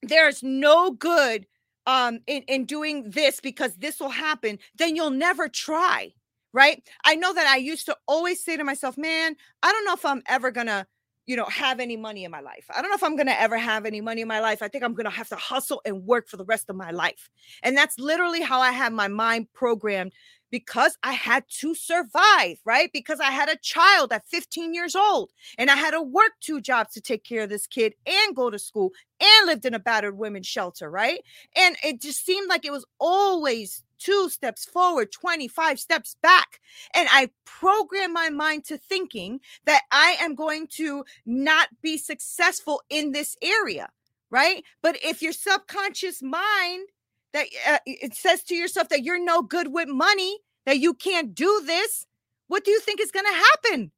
there's 0.01 0.41
no 0.41 0.91
good 0.91 1.45
um 1.87 2.19
in, 2.27 2.43
in 2.43 2.65
doing 2.65 3.09
this 3.09 3.39
because 3.39 3.75
this 3.75 3.99
will 3.99 4.09
happen, 4.09 4.59
then 4.75 4.95
you'll 4.95 5.09
never 5.09 5.47
try 5.47 6.13
right? 6.53 6.81
I 7.05 7.15
know 7.15 7.33
that 7.33 7.47
I 7.47 7.57
used 7.57 7.85
to 7.87 7.97
always 8.07 8.43
say 8.43 8.57
to 8.57 8.63
myself, 8.63 8.97
man, 8.97 9.35
I 9.63 9.71
don't 9.71 9.85
know 9.85 9.93
if 9.93 10.05
I'm 10.05 10.23
ever 10.27 10.51
going 10.51 10.67
to, 10.67 10.85
you 11.25 11.35
know, 11.35 11.45
have 11.45 11.79
any 11.79 11.97
money 11.97 12.23
in 12.23 12.31
my 12.31 12.41
life. 12.41 12.65
I 12.69 12.81
don't 12.81 12.89
know 12.91 12.95
if 12.95 13.03
I'm 13.03 13.15
going 13.15 13.27
to 13.27 13.41
ever 13.41 13.57
have 13.57 13.85
any 13.85 14.01
money 14.01 14.21
in 14.21 14.27
my 14.27 14.39
life. 14.39 14.61
I 14.61 14.67
think 14.67 14.83
I'm 14.83 14.93
going 14.93 15.05
to 15.05 15.11
have 15.11 15.29
to 15.29 15.35
hustle 15.35 15.81
and 15.85 16.05
work 16.05 16.27
for 16.27 16.37
the 16.37 16.45
rest 16.45 16.69
of 16.69 16.75
my 16.75 16.91
life. 16.91 17.29
And 17.63 17.77
that's 17.77 17.99
literally 17.99 18.41
how 18.41 18.59
I 18.59 18.71
have 18.71 18.91
my 18.91 19.07
mind 19.07 19.47
programmed 19.53 20.13
because 20.51 20.97
I 21.01 21.13
had 21.13 21.45
to 21.61 21.73
survive, 21.73 22.57
right? 22.65 22.91
Because 22.93 23.19
I 23.19 23.31
had 23.31 23.49
a 23.49 23.57
child 23.57 24.11
at 24.11 24.27
15 24.27 24.73
years 24.73 24.95
old 24.95 25.31
and 25.57 25.71
I 25.71 25.75
had 25.75 25.91
to 25.91 26.01
work 26.01 26.33
two 26.41 26.61
jobs 26.61 26.93
to 26.93 27.01
take 27.01 27.23
care 27.23 27.43
of 27.43 27.49
this 27.49 27.65
kid 27.65 27.93
and 28.05 28.35
go 28.35 28.49
to 28.49 28.59
school 28.59 28.91
and 29.21 29.47
lived 29.47 29.65
in 29.65 29.73
a 29.73 29.79
battered 29.79 30.17
women's 30.17 30.47
shelter, 30.47 30.91
right? 30.91 31.21
And 31.55 31.75
it 31.83 32.01
just 32.01 32.25
seemed 32.25 32.49
like 32.49 32.65
it 32.65 32.71
was 32.71 32.85
always 32.99 33.81
two 34.01 34.29
steps 34.29 34.65
forward, 34.65 35.11
25 35.11 35.79
steps 35.79 36.15
back. 36.21 36.59
And 36.93 37.07
I 37.11 37.29
program 37.45 38.13
my 38.13 38.29
mind 38.29 38.65
to 38.65 38.77
thinking 38.77 39.39
that 39.65 39.83
I 39.91 40.17
am 40.19 40.35
going 40.35 40.67
to 40.75 41.03
not 41.25 41.69
be 41.81 41.97
successful 41.97 42.81
in 42.89 43.11
this 43.11 43.37
area, 43.41 43.89
right? 44.29 44.63
But 44.81 44.97
if 45.03 45.21
your 45.21 45.33
subconscious 45.33 46.21
mind 46.21 46.89
that 47.33 47.47
uh, 47.67 47.79
it 47.85 48.13
says 48.15 48.43
to 48.43 48.55
yourself 48.55 48.89
that 48.89 49.03
you're 49.03 49.23
no 49.23 49.41
good 49.41 49.71
with 49.71 49.87
money, 49.87 50.39
that 50.65 50.79
you 50.79 50.93
can't 50.93 51.33
do 51.33 51.61
this, 51.65 52.05
what 52.47 52.65
do 52.65 52.71
you 52.71 52.79
think 52.79 52.99
is 52.99 53.11
going 53.11 53.25
to 53.25 53.31
happen? 53.31 53.91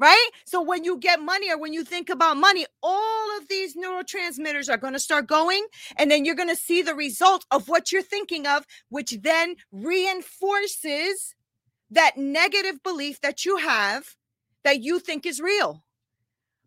Right? 0.00 0.30
So 0.46 0.62
when 0.62 0.82
you 0.82 0.98
get 0.98 1.20
money 1.20 1.52
or 1.52 1.58
when 1.58 1.74
you 1.74 1.84
think 1.84 2.08
about 2.08 2.38
money, 2.38 2.66
all 2.82 3.38
of 3.38 3.48
these 3.48 3.76
neurotransmitters 3.76 4.70
are 4.70 4.78
going 4.78 4.94
to 4.94 4.98
start 4.98 5.28
going, 5.28 5.66
and 5.96 6.10
then 6.10 6.24
you're 6.24 6.34
going 6.34 6.48
to 6.48 6.56
see 6.56 6.82
the 6.82 6.94
result 6.94 7.44
of 7.50 7.68
what 7.68 7.92
you're 7.92 8.02
thinking 8.02 8.46
of, 8.46 8.64
which 8.88 9.18
then 9.22 9.56
reinforces 9.70 11.36
that 11.90 12.16
negative 12.16 12.82
belief 12.82 13.20
that 13.20 13.44
you 13.44 13.58
have 13.58 14.16
that 14.64 14.82
you 14.82 14.98
think 14.98 15.26
is 15.26 15.40
real. 15.40 15.84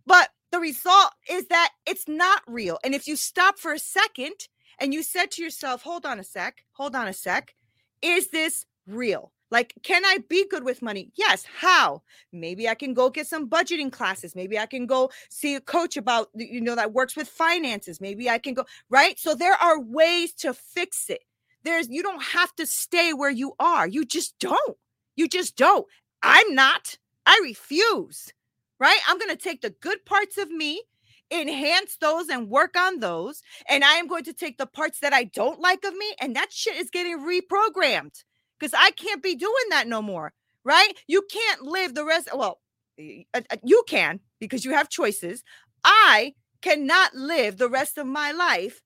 But 0.05 0.29
the 0.51 0.59
result 0.59 1.11
is 1.29 1.47
that 1.47 1.71
it's 1.87 2.07
not 2.07 2.43
real. 2.45 2.77
And 2.83 2.93
if 2.93 3.07
you 3.07 3.15
stop 3.15 3.57
for 3.57 3.73
a 3.73 3.79
second 3.79 4.47
and 4.79 4.93
you 4.93 5.01
said 5.01 5.31
to 5.31 5.41
yourself, 5.41 5.81
hold 5.81 6.05
on 6.05 6.19
a 6.19 6.23
sec, 6.23 6.63
hold 6.73 6.95
on 6.95 7.07
a 7.07 7.13
sec, 7.13 7.55
is 8.01 8.29
this 8.29 8.65
real? 8.85 9.31
Like, 9.53 9.75
can 9.83 10.03
I 10.03 10.17
be 10.29 10.47
good 10.47 10.63
with 10.63 10.81
money? 10.81 11.11
Yes. 11.13 11.45
How? 11.45 12.01
Maybe 12.31 12.67
I 12.67 12.73
can 12.73 12.95
go 12.95 13.11
get 13.11 13.27
some 13.27 13.47
budgeting 13.47 13.91
classes. 13.91 14.35
Maybe 14.35 14.57
I 14.57 14.65
can 14.65 14.87
go 14.87 15.11
see 15.29 15.53
a 15.53 15.61
coach 15.61 15.95
about, 15.95 16.29
you 16.33 16.59
know, 16.59 16.73
that 16.73 16.91
works 16.91 17.15
with 17.15 17.27
finances. 17.27 18.01
Maybe 18.01 18.27
I 18.27 18.39
can 18.39 18.55
go, 18.55 18.65
right? 18.89 19.19
So 19.19 19.35
there 19.35 19.53
are 19.53 19.79
ways 19.79 20.33
to 20.37 20.55
fix 20.55 21.07
it. 21.07 21.21
There's, 21.61 21.87
you 21.87 22.01
don't 22.01 22.23
have 22.23 22.55
to 22.55 22.65
stay 22.65 23.13
where 23.13 23.29
you 23.29 23.53
are. 23.59 23.87
You 23.87 24.05
just 24.05 24.39
don't. 24.39 24.75
You 25.15 25.27
just 25.27 25.55
don't. 25.55 25.85
I'm 26.23 26.55
not. 26.55 26.97
I 27.27 27.39
refuse, 27.43 28.33
right? 28.79 28.99
I'm 29.07 29.19
going 29.19 29.29
to 29.29 29.37
take 29.37 29.61
the 29.61 29.69
good 29.69 30.03
parts 30.03 30.39
of 30.39 30.49
me 30.49 30.81
enhance 31.29 31.97
those 31.97 32.27
and 32.27 32.49
work 32.49 32.75
on 32.75 33.01
those. 33.01 33.43
And 33.69 33.83
I 33.83 33.97
am 33.97 34.07
going 34.07 34.23
to 34.23 34.33
take 34.33 34.57
the 34.57 34.65
parts 34.65 34.99
that 35.01 35.13
I 35.13 35.25
don't 35.25 35.59
like 35.59 35.83
of 35.85 35.95
me, 35.95 36.15
and 36.19 36.35
that 36.35 36.51
shit 36.51 36.75
is 36.75 36.89
getting 36.89 37.19
reprogrammed 37.19 38.23
because 38.59 38.73
I 38.77 38.91
can't 38.91 39.23
be 39.23 39.35
doing 39.35 39.69
that 39.69 39.87
no 39.87 40.01
more, 40.01 40.33
right? 40.63 40.93
You 41.07 41.23
can't 41.29 41.63
live 41.63 41.95
the 41.95 42.05
rest. 42.05 42.29
Well, 42.33 42.59
uh, 42.99 43.41
uh, 43.49 43.57
you 43.63 43.83
can 43.87 44.19
because 44.39 44.65
you 44.65 44.71
have 44.71 44.89
choices. 44.89 45.43
I 45.83 46.33
cannot 46.61 47.13
live 47.13 47.57
the 47.57 47.69
rest 47.69 47.97
of 47.97 48.07
my 48.07 48.31
life 48.31 48.81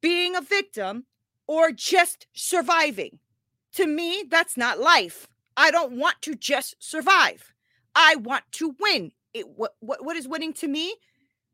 being 0.00 0.36
a 0.36 0.40
victim 0.40 1.06
or 1.46 1.72
just 1.72 2.26
surviving. 2.32 3.18
To 3.72 3.86
me, 3.86 4.24
that's 4.30 4.56
not 4.56 4.78
life. 4.78 5.26
I 5.56 5.70
don't 5.70 5.92
want 5.98 6.16
to 6.22 6.34
just 6.34 6.76
survive. 6.78 7.52
I 7.94 8.16
want 8.16 8.44
to 8.52 8.76
win. 8.78 9.12
It, 9.32 9.48
what, 9.48 9.74
what, 9.80 10.04
what 10.04 10.16
is 10.16 10.28
winning 10.28 10.52
to 10.54 10.68
me? 10.68 10.94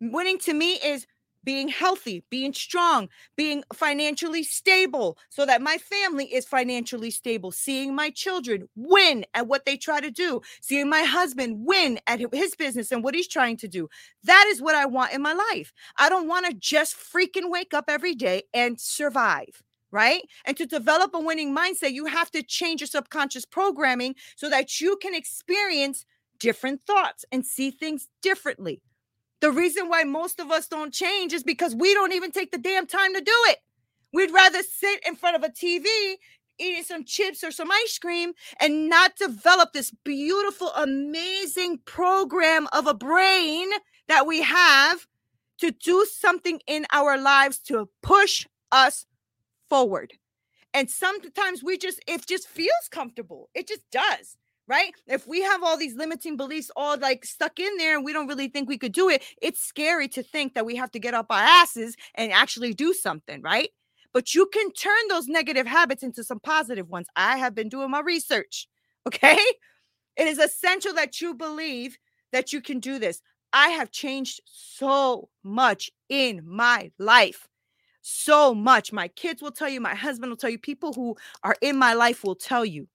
Winning 0.00 0.38
to 0.40 0.54
me 0.54 0.74
is 0.74 1.06
being 1.44 1.68
healthy, 1.68 2.24
being 2.30 2.52
strong, 2.52 3.08
being 3.36 3.62
financially 3.74 4.42
stable 4.42 5.16
so 5.28 5.46
that 5.46 5.62
my 5.62 5.78
family 5.78 6.26
is 6.26 6.46
financially 6.46 7.10
stable, 7.10 7.50
seeing 7.50 7.94
my 7.94 8.10
children 8.10 8.68
win 8.76 9.24
at 9.34 9.46
what 9.46 9.64
they 9.64 9.76
try 9.76 10.00
to 10.00 10.10
do, 10.10 10.40
seeing 10.60 10.88
my 10.88 11.02
husband 11.02 11.64
win 11.66 11.98
at 12.06 12.20
his 12.32 12.54
business 12.54 12.92
and 12.92 13.02
what 13.02 13.14
he's 13.14 13.28
trying 13.28 13.56
to 13.56 13.68
do. 13.68 13.88
That 14.24 14.46
is 14.48 14.60
what 14.60 14.74
I 14.74 14.86
want 14.86 15.12
in 15.12 15.22
my 15.22 15.32
life. 15.32 15.72
I 15.96 16.08
don't 16.08 16.28
want 16.28 16.46
to 16.46 16.54
just 16.54 16.96
freaking 16.96 17.50
wake 17.50 17.74
up 17.74 17.84
every 17.88 18.14
day 18.14 18.42
and 18.52 18.80
survive. 18.80 19.62
Right. 19.92 20.22
And 20.44 20.56
to 20.56 20.66
develop 20.66 21.14
a 21.14 21.18
winning 21.18 21.52
mindset, 21.52 21.92
you 21.92 22.06
have 22.06 22.30
to 22.30 22.44
change 22.44 22.80
your 22.80 22.86
subconscious 22.86 23.44
programming 23.44 24.14
so 24.36 24.48
that 24.48 24.80
you 24.80 24.96
can 25.02 25.16
experience 25.16 26.06
different 26.38 26.82
thoughts 26.86 27.24
and 27.32 27.44
see 27.44 27.72
things 27.72 28.06
differently. 28.22 28.80
The 29.40 29.50
reason 29.50 29.88
why 29.88 30.04
most 30.04 30.38
of 30.38 30.50
us 30.50 30.66
don't 30.68 30.92
change 30.92 31.32
is 31.32 31.42
because 31.42 31.74
we 31.74 31.94
don't 31.94 32.12
even 32.12 32.30
take 32.30 32.52
the 32.52 32.58
damn 32.58 32.86
time 32.86 33.14
to 33.14 33.20
do 33.20 33.32
it. 33.46 33.58
We'd 34.12 34.32
rather 34.32 34.62
sit 34.62 35.00
in 35.06 35.16
front 35.16 35.36
of 35.36 35.42
a 35.42 35.48
TV 35.48 35.86
eating 36.58 36.82
some 36.82 37.04
chips 37.04 37.42
or 37.42 37.50
some 37.50 37.70
ice 37.70 37.98
cream 37.98 38.32
and 38.60 38.88
not 38.88 39.16
develop 39.16 39.72
this 39.72 39.92
beautiful, 40.04 40.68
amazing 40.76 41.78
program 41.86 42.68
of 42.72 42.86
a 42.86 42.94
brain 42.94 43.70
that 44.08 44.26
we 44.26 44.42
have 44.42 45.06
to 45.58 45.70
do 45.70 46.06
something 46.10 46.60
in 46.66 46.86
our 46.92 47.16
lives 47.16 47.58
to 47.58 47.88
push 48.02 48.46
us 48.70 49.06
forward. 49.68 50.12
And 50.74 50.90
sometimes 50.90 51.64
we 51.64 51.78
just, 51.78 52.00
it 52.06 52.26
just 52.26 52.46
feels 52.46 52.88
comfortable. 52.90 53.48
It 53.54 53.66
just 53.68 53.82
does 53.90 54.36
right? 54.70 54.94
If 55.08 55.26
we 55.26 55.42
have 55.42 55.64
all 55.64 55.76
these 55.76 55.96
limiting 55.96 56.36
beliefs 56.36 56.70
all 56.76 56.96
like 56.96 57.24
stuck 57.24 57.58
in 57.58 57.76
there 57.76 57.96
and 57.96 58.04
we 58.04 58.12
don't 58.12 58.28
really 58.28 58.46
think 58.46 58.68
we 58.68 58.78
could 58.78 58.92
do 58.92 59.08
it, 59.08 59.24
it's 59.42 59.60
scary 59.60 60.06
to 60.08 60.22
think 60.22 60.54
that 60.54 60.64
we 60.64 60.76
have 60.76 60.92
to 60.92 61.00
get 61.00 61.12
up 61.12 61.26
our 61.28 61.42
asses 61.42 61.96
and 62.14 62.32
actually 62.32 62.72
do 62.72 62.94
something, 62.94 63.42
right? 63.42 63.70
But 64.12 64.32
you 64.32 64.46
can 64.46 64.72
turn 64.72 65.08
those 65.08 65.26
negative 65.26 65.66
habits 65.66 66.04
into 66.04 66.22
some 66.22 66.38
positive 66.38 66.88
ones. 66.88 67.08
I 67.16 67.36
have 67.38 67.52
been 67.52 67.68
doing 67.68 67.90
my 67.90 68.00
research, 68.00 68.68
okay? 69.08 69.38
It 70.16 70.28
is 70.28 70.38
essential 70.38 70.94
that 70.94 71.20
you 71.20 71.34
believe 71.34 71.98
that 72.32 72.52
you 72.52 72.60
can 72.60 72.78
do 72.78 73.00
this. 73.00 73.20
I 73.52 73.70
have 73.70 73.90
changed 73.90 74.40
so 74.46 75.30
much 75.42 75.90
in 76.08 76.42
my 76.46 76.92
life. 76.96 77.48
So 78.02 78.54
much. 78.54 78.92
My 78.92 79.08
kids 79.08 79.42
will 79.42 79.50
tell 79.50 79.68
you, 79.68 79.80
my 79.80 79.96
husband 79.96 80.30
will 80.30 80.36
tell 80.36 80.48
you, 80.48 80.58
people 80.58 80.92
who 80.92 81.16
are 81.42 81.56
in 81.60 81.76
my 81.76 81.94
life 81.94 82.22
will 82.22 82.36
tell 82.36 82.64
you 82.64 82.86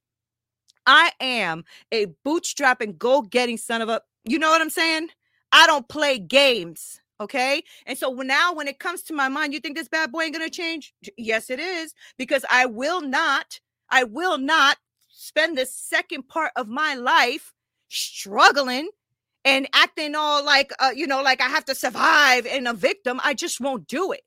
I 0.85 1.11
am 1.19 1.63
a 1.91 2.07
bootstrapping, 2.25 2.97
go 2.97 3.21
getting 3.21 3.57
son 3.57 3.81
of 3.81 3.89
a, 3.89 4.01
you 4.23 4.39
know 4.39 4.49
what 4.49 4.61
I'm 4.61 4.69
saying? 4.69 5.09
I 5.51 5.67
don't 5.67 5.87
play 5.87 6.19
games. 6.19 7.01
Okay. 7.19 7.63
And 7.85 7.97
so 7.97 8.11
now 8.11 8.53
when 8.53 8.67
it 8.67 8.79
comes 8.79 9.01
to 9.03 9.13
my 9.13 9.29
mind, 9.29 9.53
you 9.53 9.59
think 9.59 9.77
this 9.77 9.87
bad 9.87 10.11
boy 10.11 10.23
ain't 10.23 10.35
going 10.35 10.45
to 10.45 10.55
change? 10.55 10.93
Yes, 11.17 11.49
it 11.49 11.59
is. 11.59 11.93
Because 12.17 12.43
I 12.49 12.65
will 12.65 13.01
not, 13.01 13.59
I 13.89 14.03
will 14.03 14.37
not 14.37 14.77
spend 15.07 15.57
the 15.57 15.65
second 15.65 16.27
part 16.27 16.51
of 16.57 16.67
my 16.67 16.95
life 16.95 17.53
struggling 17.87 18.89
and 19.45 19.67
acting 19.73 20.13
all 20.15 20.43
like, 20.43 20.71
uh, 20.79 20.91
you 20.93 21.07
know, 21.07 21.21
like 21.21 21.39
I 21.39 21.47
have 21.47 21.65
to 21.65 21.75
survive 21.75 22.45
and 22.45 22.67
a 22.67 22.73
victim. 22.73 23.21
I 23.23 23.33
just 23.33 23.61
won't 23.61 23.87
do 23.87 24.11
it. 24.11 24.21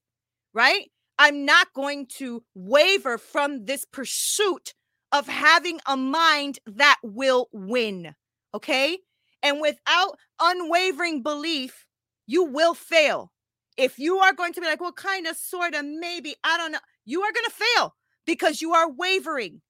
Right. 0.54 0.90
I'm 1.18 1.44
not 1.44 1.72
going 1.74 2.06
to 2.18 2.42
waver 2.54 3.18
from 3.18 3.66
this 3.66 3.84
pursuit 3.84 4.72
of 5.12 5.26
having 5.26 5.80
a 5.86 5.96
mind 5.96 6.58
that 6.66 6.98
will 7.02 7.48
win. 7.52 8.14
Okay. 8.54 8.98
And 9.42 9.60
without 9.60 10.18
unwavering 10.40 11.22
belief, 11.22 11.86
you 12.26 12.44
will 12.44 12.74
fail. 12.74 13.32
If 13.76 13.98
you 13.98 14.18
are 14.18 14.32
going 14.32 14.52
to 14.54 14.60
be 14.60 14.66
like, 14.66 14.80
well, 14.80 14.92
kind 14.92 15.26
of, 15.26 15.36
sort 15.36 15.74
of, 15.74 15.84
maybe, 15.84 16.34
I 16.42 16.56
don't 16.56 16.72
know, 16.72 16.78
you 17.04 17.22
are 17.22 17.32
going 17.32 17.46
to 17.46 17.64
fail 17.76 17.94
because 18.26 18.60
you 18.60 18.74
are 18.74 18.90
wavering. 18.90 19.62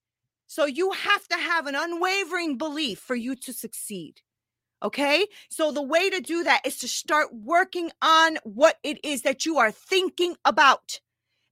So 0.47 0.65
you 0.65 0.93
have 0.93 1.29
to 1.29 1.37
have 1.37 1.67
an 1.67 1.75
unwavering 1.75 2.57
belief 2.57 2.99
for 2.99 3.15
you 3.15 3.37
to 3.37 3.53
succeed. 3.53 4.23
Okay. 4.83 5.27
So 5.51 5.73
the 5.73 5.83
way 5.83 6.09
to 6.09 6.21
do 6.21 6.43
that 6.45 6.63
is 6.65 6.79
to 6.79 6.89
start 6.89 7.29
working 7.33 7.91
on 8.01 8.39
what 8.45 8.79
it 8.83 9.05
is 9.05 9.23
that 9.23 9.45
you 9.45 9.59
are 9.59 9.71
thinking 9.71 10.37
about. 10.45 11.01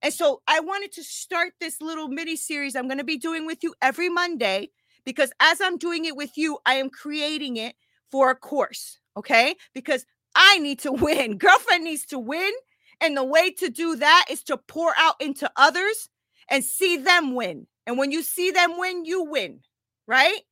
And 0.06 0.14
so 0.14 0.40
I 0.46 0.60
wanted 0.60 0.92
to 0.92 1.02
start 1.02 1.54
this 1.58 1.82
little 1.82 2.06
mini 2.06 2.36
series 2.36 2.76
I'm 2.76 2.86
going 2.86 2.98
to 2.98 3.02
be 3.02 3.16
doing 3.16 3.44
with 3.44 3.64
you 3.64 3.74
every 3.82 4.08
Monday 4.08 4.68
because 5.04 5.32
as 5.40 5.60
I'm 5.60 5.78
doing 5.78 6.04
it 6.04 6.14
with 6.14 6.38
you, 6.38 6.58
I 6.64 6.74
am 6.74 6.90
creating 6.90 7.56
it 7.56 7.74
for 8.12 8.30
a 8.30 8.36
course. 8.36 9.00
Okay. 9.16 9.56
Because 9.74 10.06
I 10.36 10.58
need 10.58 10.78
to 10.82 10.92
win. 10.92 11.38
Girlfriend 11.38 11.82
needs 11.82 12.06
to 12.06 12.20
win. 12.20 12.52
And 13.00 13.16
the 13.16 13.24
way 13.24 13.50
to 13.54 13.68
do 13.68 13.96
that 13.96 14.26
is 14.30 14.44
to 14.44 14.56
pour 14.56 14.94
out 14.96 15.16
into 15.18 15.50
others 15.56 16.08
and 16.48 16.62
see 16.62 16.96
them 16.96 17.34
win. 17.34 17.66
And 17.84 17.98
when 17.98 18.12
you 18.12 18.22
see 18.22 18.52
them 18.52 18.78
win, 18.78 19.04
you 19.04 19.24
win. 19.24 19.58
Right. 20.06 20.42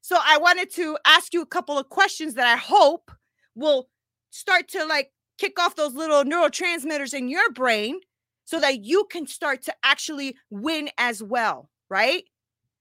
So 0.00 0.18
I 0.20 0.38
wanted 0.38 0.74
to 0.74 0.98
ask 1.06 1.32
you 1.32 1.42
a 1.42 1.46
couple 1.46 1.78
of 1.78 1.88
questions 1.88 2.34
that 2.34 2.48
I 2.48 2.56
hope 2.56 3.12
will 3.54 3.90
start 4.30 4.66
to 4.70 4.84
like 4.84 5.12
kick 5.38 5.60
off 5.60 5.76
those 5.76 5.94
little 5.94 6.24
neurotransmitters 6.24 7.14
in 7.14 7.28
your 7.28 7.48
brain 7.52 8.00
so 8.48 8.58
that 8.58 8.82
you 8.82 9.04
can 9.10 9.26
start 9.26 9.60
to 9.60 9.74
actually 9.84 10.34
win 10.48 10.88
as 10.96 11.22
well, 11.22 11.68
right? 11.90 12.24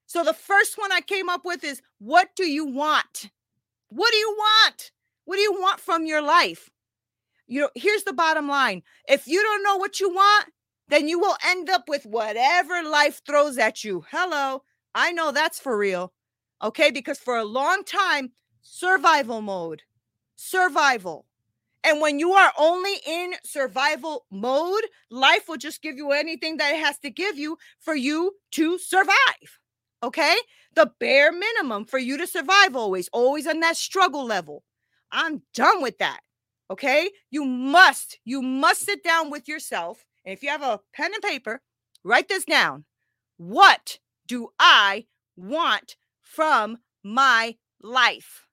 So 0.06 0.24
the 0.24 0.34
first 0.34 0.78
one 0.78 0.94
I 0.94 1.02
came 1.02 1.28
up 1.28 1.42
with 1.44 1.62
is 1.62 1.82
what 2.00 2.30
do 2.38 2.46
you 2.46 2.66
want? 2.66 3.30
What 3.90 4.10
do 4.14 4.18
you 4.18 4.34
want? 4.38 4.92
What 5.26 5.36
do 5.36 5.42
you 5.42 5.52
want 5.52 5.82
from 5.82 6.06
your 6.06 6.22
life? 6.22 6.70
You 7.48 7.60
know, 7.60 7.70
here's 7.76 8.04
the 8.04 8.14
bottom 8.14 8.48
line. 8.48 8.82
If 9.10 9.28
you 9.28 9.42
don't 9.42 9.62
know 9.62 9.76
what 9.76 10.00
you 10.00 10.10
want, 10.10 10.54
then 10.88 11.10
you 11.10 11.20
will 11.20 11.36
end 11.46 11.70
up 11.70 11.90
with 11.90 12.06
whatever 12.06 12.82
life 12.82 13.22
throws 13.28 13.58
at 13.58 13.84
you. 13.84 14.06
Hello. 14.10 14.64
I 14.96 15.12
know 15.12 15.34
that's 15.34 15.60
for 15.60 15.78
real. 15.78 16.14
Okay, 16.64 16.92
because 16.92 17.20
for 17.20 17.36
a 17.36 17.44
long 17.44 17.84
time, 17.84 18.32
survival 18.62 19.42
mode, 19.42 19.82
survival. 20.38 21.26
And 21.84 22.02
when 22.02 22.20
you 22.20 22.34
are 22.34 22.52
only 22.58 22.96
in 23.06 23.34
survival 23.44 24.26
mode, 24.32 24.84
life 25.10 25.48
will 25.48 25.58
just 25.58 25.82
give 25.82 25.96
you 25.96 26.12
anything 26.12 26.58
that 26.58 26.74
it 26.74 26.80
has 26.80 26.98
to 27.00 27.10
give 27.10 27.38
you 27.38 27.58
for 27.80 27.96
you 27.96 28.34
to 28.52 28.78
survive. 28.78 29.60
Okay? 30.04 30.36
The 30.76 30.92
bare 31.00 31.32
minimum 31.32 31.86
for 31.86 31.98
you 31.98 32.18
to 32.18 32.28
survive 32.28 32.76
always, 32.76 33.10
always 33.14 33.48
on 33.48 33.60
that 33.62 33.78
struggle 33.78 34.26
level. 34.26 34.64
I'm 35.12 35.44
done 35.54 35.82
with 35.82 35.98
that. 36.00 36.20
Okay? 36.70 37.10
You 37.32 37.46
must, 37.46 38.20
you 38.26 38.42
must 38.42 38.82
sit 38.82 39.04
down 39.04 39.30
with 39.30 39.48
yourself. 39.48 40.06
And 40.26 40.34
if 40.34 40.44
you 40.44 40.50
have 40.50 40.64
a 40.64 40.82
pen 40.94 41.14
and 41.14 41.24
paper, 41.24 41.62
write 42.04 42.28
this 42.28 42.44
down. 42.44 42.86
What 43.38 44.00
do 44.28 44.50
I 44.60 45.06
want 45.38 45.96
from 46.22 46.80
my 47.04 47.56
life? 47.82 48.47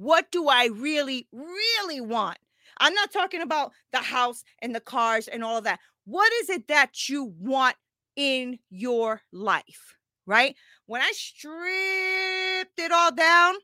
What 0.00 0.30
do 0.32 0.48
I 0.48 0.70
really, 0.72 1.28
really 1.30 2.00
want? 2.00 2.38
I'm 2.78 2.94
not 2.94 3.12
talking 3.12 3.42
about 3.42 3.72
the 3.92 3.98
house 3.98 4.44
and 4.62 4.74
the 4.74 4.80
cars 4.80 5.28
and 5.28 5.44
all 5.44 5.58
of 5.58 5.64
that. 5.64 5.78
What 6.06 6.32
is 6.40 6.48
it 6.48 6.68
that 6.68 7.10
you 7.10 7.34
want 7.38 7.76
in 8.16 8.60
your 8.70 9.20
life? 9.30 9.98
Right? 10.24 10.56
When 10.86 11.02
I 11.02 11.12
stripped 11.12 12.80
it 12.80 12.90
all 12.90 13.12
down, 13.12 13.56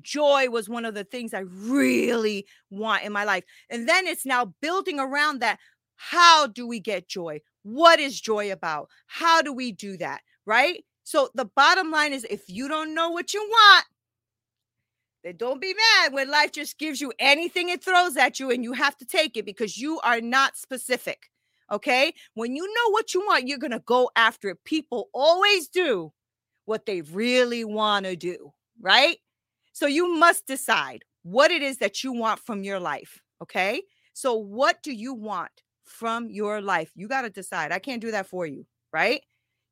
joy 0.00 0.48
was 0.48 0.70
one 0.70 0.86
of 0.86 0.94
the 0.94 1.04
things 1.04 1.34
I 1.34 1.40
really 1.40 2.46
want 2.70 3.04
in 3.04 3.12
my 3.12 3.24
life. 3.24 3.44
And 3.68 3.86
then 3.86 4.06
it's 4.06 4.24
now 4.24 4.54
building 4.62 4.98
around 4.98 5.40
that. 5.40 5.58
How 5.96 6.46
do 6.46 6.66
we 6.66 6.80
get 6.80 7.08
joy? 7.08 7.42
What 7.62 8.00
is 8.00 8.18
joy 8.18 8.50
about? 8.50 8.88
How 9.06 9.42
do 9.42 9.52
we 9.52 9.70
do 9.70 9.98
that? 9.98 10.22
Right? 10.46 10.82
So 11.04 11.28
the 11.34 11.44
bottom 11.44 11.90
line 11.90 12.14
is 12.14 12.24
if 12.24 12.44
you 12.48 12.68
don't 12.68 12.94
know 12.94 13.10
what 13.10 13.34
you 13.34 13.42
want, 13.42 13.84
then 15.26 15.36
don't 15.36 15.60
be 15.60 15.74
mad 15.74 16.12
when 16.12 16.30
life 16.30 16.52
just 16.52 16.78
gives 16.78 17.00
you 17.00 17.12
anything 17.18 17.68
it 17.68 17.82
throws 17.82 18.16
at 18.16 18.38
you 18.38 18.50
and 18.52 18.62
you 18.62 18.72
have 18.72 18.96
to 18.98 19.04
take 19.04 19.36
it 19.36 19.44
because 19.44 19.76
you 19.76 19.98
are 20.04 20.20
not 20.20 20.56
specific. 20.56 21.30
Okay. 21.70 22.14
When 22.34 22.54
you 22.54 22.64
know 22.64 22.90
what 22.92 23.12
you 23.12 23.20
want, 23.26 23.48
you're 23.48 23.58
going 23.58 23.72
to 23.72 23.80
go 23.80 24.08
after 24.14 24.50
it. 24.50 24.62
People 24.64 25.08
always 25.12 25.66
do 25.66 26.12
what 26.64 26.86
they 26.86 27.00
really 27.00 27.64
want 27.64 28.06
to 28.06 28.14
do. 28.14 28.52
Right. 28.80 29.16
So 29.72 29.86
you 29.86 30.14
must 30.14 30.46
decide 30.46 31.04
what 31.24 31.50
it 31.50 31.60
is 31.60 31.78
that 31.78 32.04
you 32.04 32.12
want 32.12 32.38
from 32.38 32.62
your 32.62 32.78
life. 32.78 33.20
Okay. 33.42 33.82
So, 34.12 34.34
what 34.34 34.82
do 34.82 34.92
you 34.92 35.12
want 35.12 35.50
from 35.84 36.30
your 36.30 36.62
life? 36.62 36.90
You 36.94 37.08
got 37.08 37.22
to 37.22 37.30
decide. 37.30 37.72
I 37.72 37.80
can't 37.80 38.00
do 38.00 38.12
that 38.12 38.26
for 38.26 38.46
you. 38.46 38.64
Right. 38.92 39.22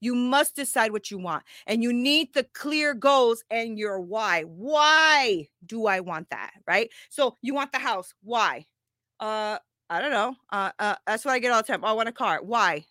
You 0.05 0.15
must 0.15 0.55
decide 0.55 0.93
what 0.93 1.11
you 1.11 1.19
want. 1.19 1.45
And 1.67 1.83
you 1.83 1.93
need 1.93 2.35
the 2.35 2.45
clear 2.45 2.93
goals 2.93 3.43
and 3.51 3.79
your 3.79 3.99
why. 4.01 4.43
Why 4.43 5.49
do 5.65 5.87
I 5.87 6.01
want 6.01 6.29
that? 6.31 6.53
Right. 6.67 6.91
So 7.09 7.39
you 7.41 7.55
want 7.55 7.73
the 7.73 7.79
house. 7.79 8.13
Why? 8.23 8.67
Uh, 9.19 9.59
I 9.89 10.01
don't 10.03 10.11
know. 10.11 10.37
Uh, 10.51 10.73
uh 10.79 10.97
that's 11.07 11.25
what 11.25 11.33
I 11.33 11.39
get 11.39 11.53
all 11.53 11.63
the 11.63 11.67
time. 11.67 11.81
Oh, 11.83 11.89
I 11.89 11.93
want 11.93 12.11
a 12.11 12.13
car. 12.13 12.41
Why? 12.43 12.85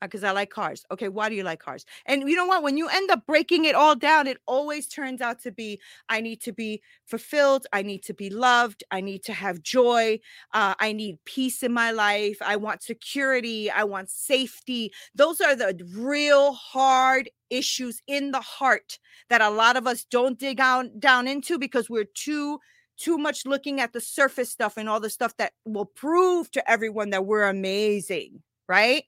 Because 0.00 0.24
I 0.24 0.30
like 0.30 0.50
cars. 0.50 0.84
Okay, 0.90 1.08
why 1.08 1.28
do 1.28 1.34
you 1.34 1.42
like 1.42 1.60
cars? 1.60 1.84
And 2.06 2.28
you 2.28 2.36
know 2.36 2.46
what? 2.46 2.62
When 2.62 2.76
you 2.76 2.88
end 2.88 3.10
up 3.10 3.26
breaking 3.26 3.64
it 3.64 3.74
all 3.74 3.94
down, 3.94 4.26
it 4.26 4.38
always 4.46 4.86
turns 4.86 5.20
out 5.20 5.40
to 5.42 5.52
be 5.52 5.80
I 6.08 6.20
need 6.20 6.40
to 6.42 6.52
be 6.52 6.82
fulfilled. 7.06 7.66
I 7.72 7.82
need 7.82 8.02
to 8.04 8.14
be 8.14 8.30
loved. 8.30 8.84
I 8.90 9.00
need 9.00 9.22
to 9.24 9.32
have 9.32 9.62
joy. 9.62 10.20
Uh, 10.52 10.74
I 10.78 10.92
need 10.92 11.18
peace 11.24 11.62
in 11.62 11.72
my 11.72 11.90
life. 11.90 12.38
I 12.40 12.56
want 12.56 12.82
security. 12.82 13.70
I 13.70 13.84
want 13.84 14.10
safety. 14.10 14.92
Those 15.14 15.40
are 15.40 15.54
the 15.54 15.78
real 15.94 16.52
hard 16.52 17.30
issues 17.50 18.00
in 18.06 18.30
the 18.30 18.40
heart 18.40 18.98
that 19.28 19.40
a 19.40 19.50
lot 19.50 19.76
of 19.76 19.86
us 19.86 20.04
don't 20.04 20.38
dig 20.38 20.58
down, 20.58 20.98
down 20.98 21.26
into 21.26 21.58
because 21.58 21.90
we're 21.90 22.04
too 22.04 22.58
too 23.00 23.16
much 23.16 23.46
looking 23.46 23.80
at 23.80 23.94
the 23.94 24.00
surface 24.00 24.50
stuff 24.50 24.76
and 24.76 24.88
all 24.88 25.00
the 25.00 25.08
stuff 25.10 25.34
that 25.38 25.54
will 25.64 25.86
prove 25.86 26.50
to 26.50 26.70
everyone 26.70 27.10
that 27.10 27.24
we're 27.24 27.48
amazing, 27.48 28.42
right? 28.68 29.04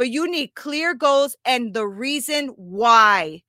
But 0.00 0.08
you 0.08 0.30
need 0.30 0.54
clear 0.54 0.94
goals 0.94 1.36
and 1.44 1.74
the 1.74 1.86
reason 1.86 2.48
why. 2.56 3.42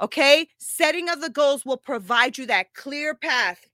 Okay. 0.00 0.48
Setting 0.58 1.08
of 1.08 1.20
the 1.20 1.30
goals 1.30 1.64
will 1.64 1.76
provide 1.76 2.36
you 2.36 2.46
that 2.46 2.74
clear 2.74 3.14
path 3.14 3.64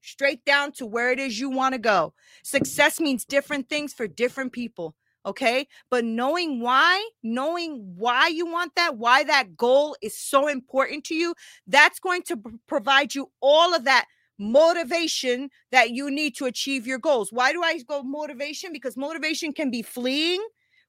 straight 0.00 0.44
down 0.44 0.72
to 0.72 0.84
where 0.84 1.12
it 1.12 1.20
is 1.20 1.38
you 1.38 1.48
want 1.48 1.74
to 1.74 1.78
go. 1.78 2.12
Success 2.42 2.98
means 2.98 3.24
different 3.24 3.68
things 3.68 3.92
for 3.92 4.08
different 4.08 4.52
people. 4.52 4.96
Okay. 5.24 5.68
But 5.88 6.04
knowing 6.04 6.58
why, 6.58 7.08
knowing 7.22 7.94
why 7.96 8.26
you 8.26 8.46
want 8.46 8.72
that, 8.74 8.96
why 8.96 9.22
that 9.22 9.56
goal 9.56 9.96
is 10.02 10.18
so 10.18 10.48
important 10.48 11.04
to 11.04 11.14
you, 11.14 11.32
that's 11.68 12.00
going 12.00 12.22
to 12.22 12.40
provide 12.66 13.14
you 13.14 13.30
all 13.40 13.72
of 13.72 13.84
that 13.84 14.06
motivation 14.36 15.50
that 15.70 15.90
you 15.90 16.10
need 16.10 16.34
to 16.38 16.46
achieve 16.46 16.88
your 16.88 16.98
goals. 16.98 17.32
Why 17.32 17.52
do 17.52 17.62
I 17.62 17.78
go 17.86 18.02
motivation? 18.02 18.72
Because 18.72 18.96
motivation 18.96 19.52
can 19.52 19.70
be 19.70 19.82
fleeing 19.82 20.44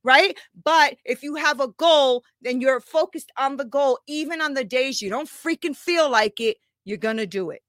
right? 0.07 0.37
But 0.63 0.95
if 1.03 1.21
you 1.21 1.35
have 1.35 1.59
a 1.59 1.67
goal, 1.67 2.23
then 2.41 2.61
you're 2.61 2.79
focused 2.79 3.29
on 3.37 3.57
the 3.57 3.65
goal, 3.65 3.99
even 4.07 4.39
on 4.39 4.53
the 4.53 4.63
days 4.63 5.01
you 5.01 5.09
don't 5.09 5.27
freaking 5.27 5.75
feel 5.75 6.09
like 6.09 6.39
it, 6.39 6.55
you're 6.85 6.97
going 6.97 7.17
to 7.17 7.27
do 7.27 7.49
it, 7.49 7.61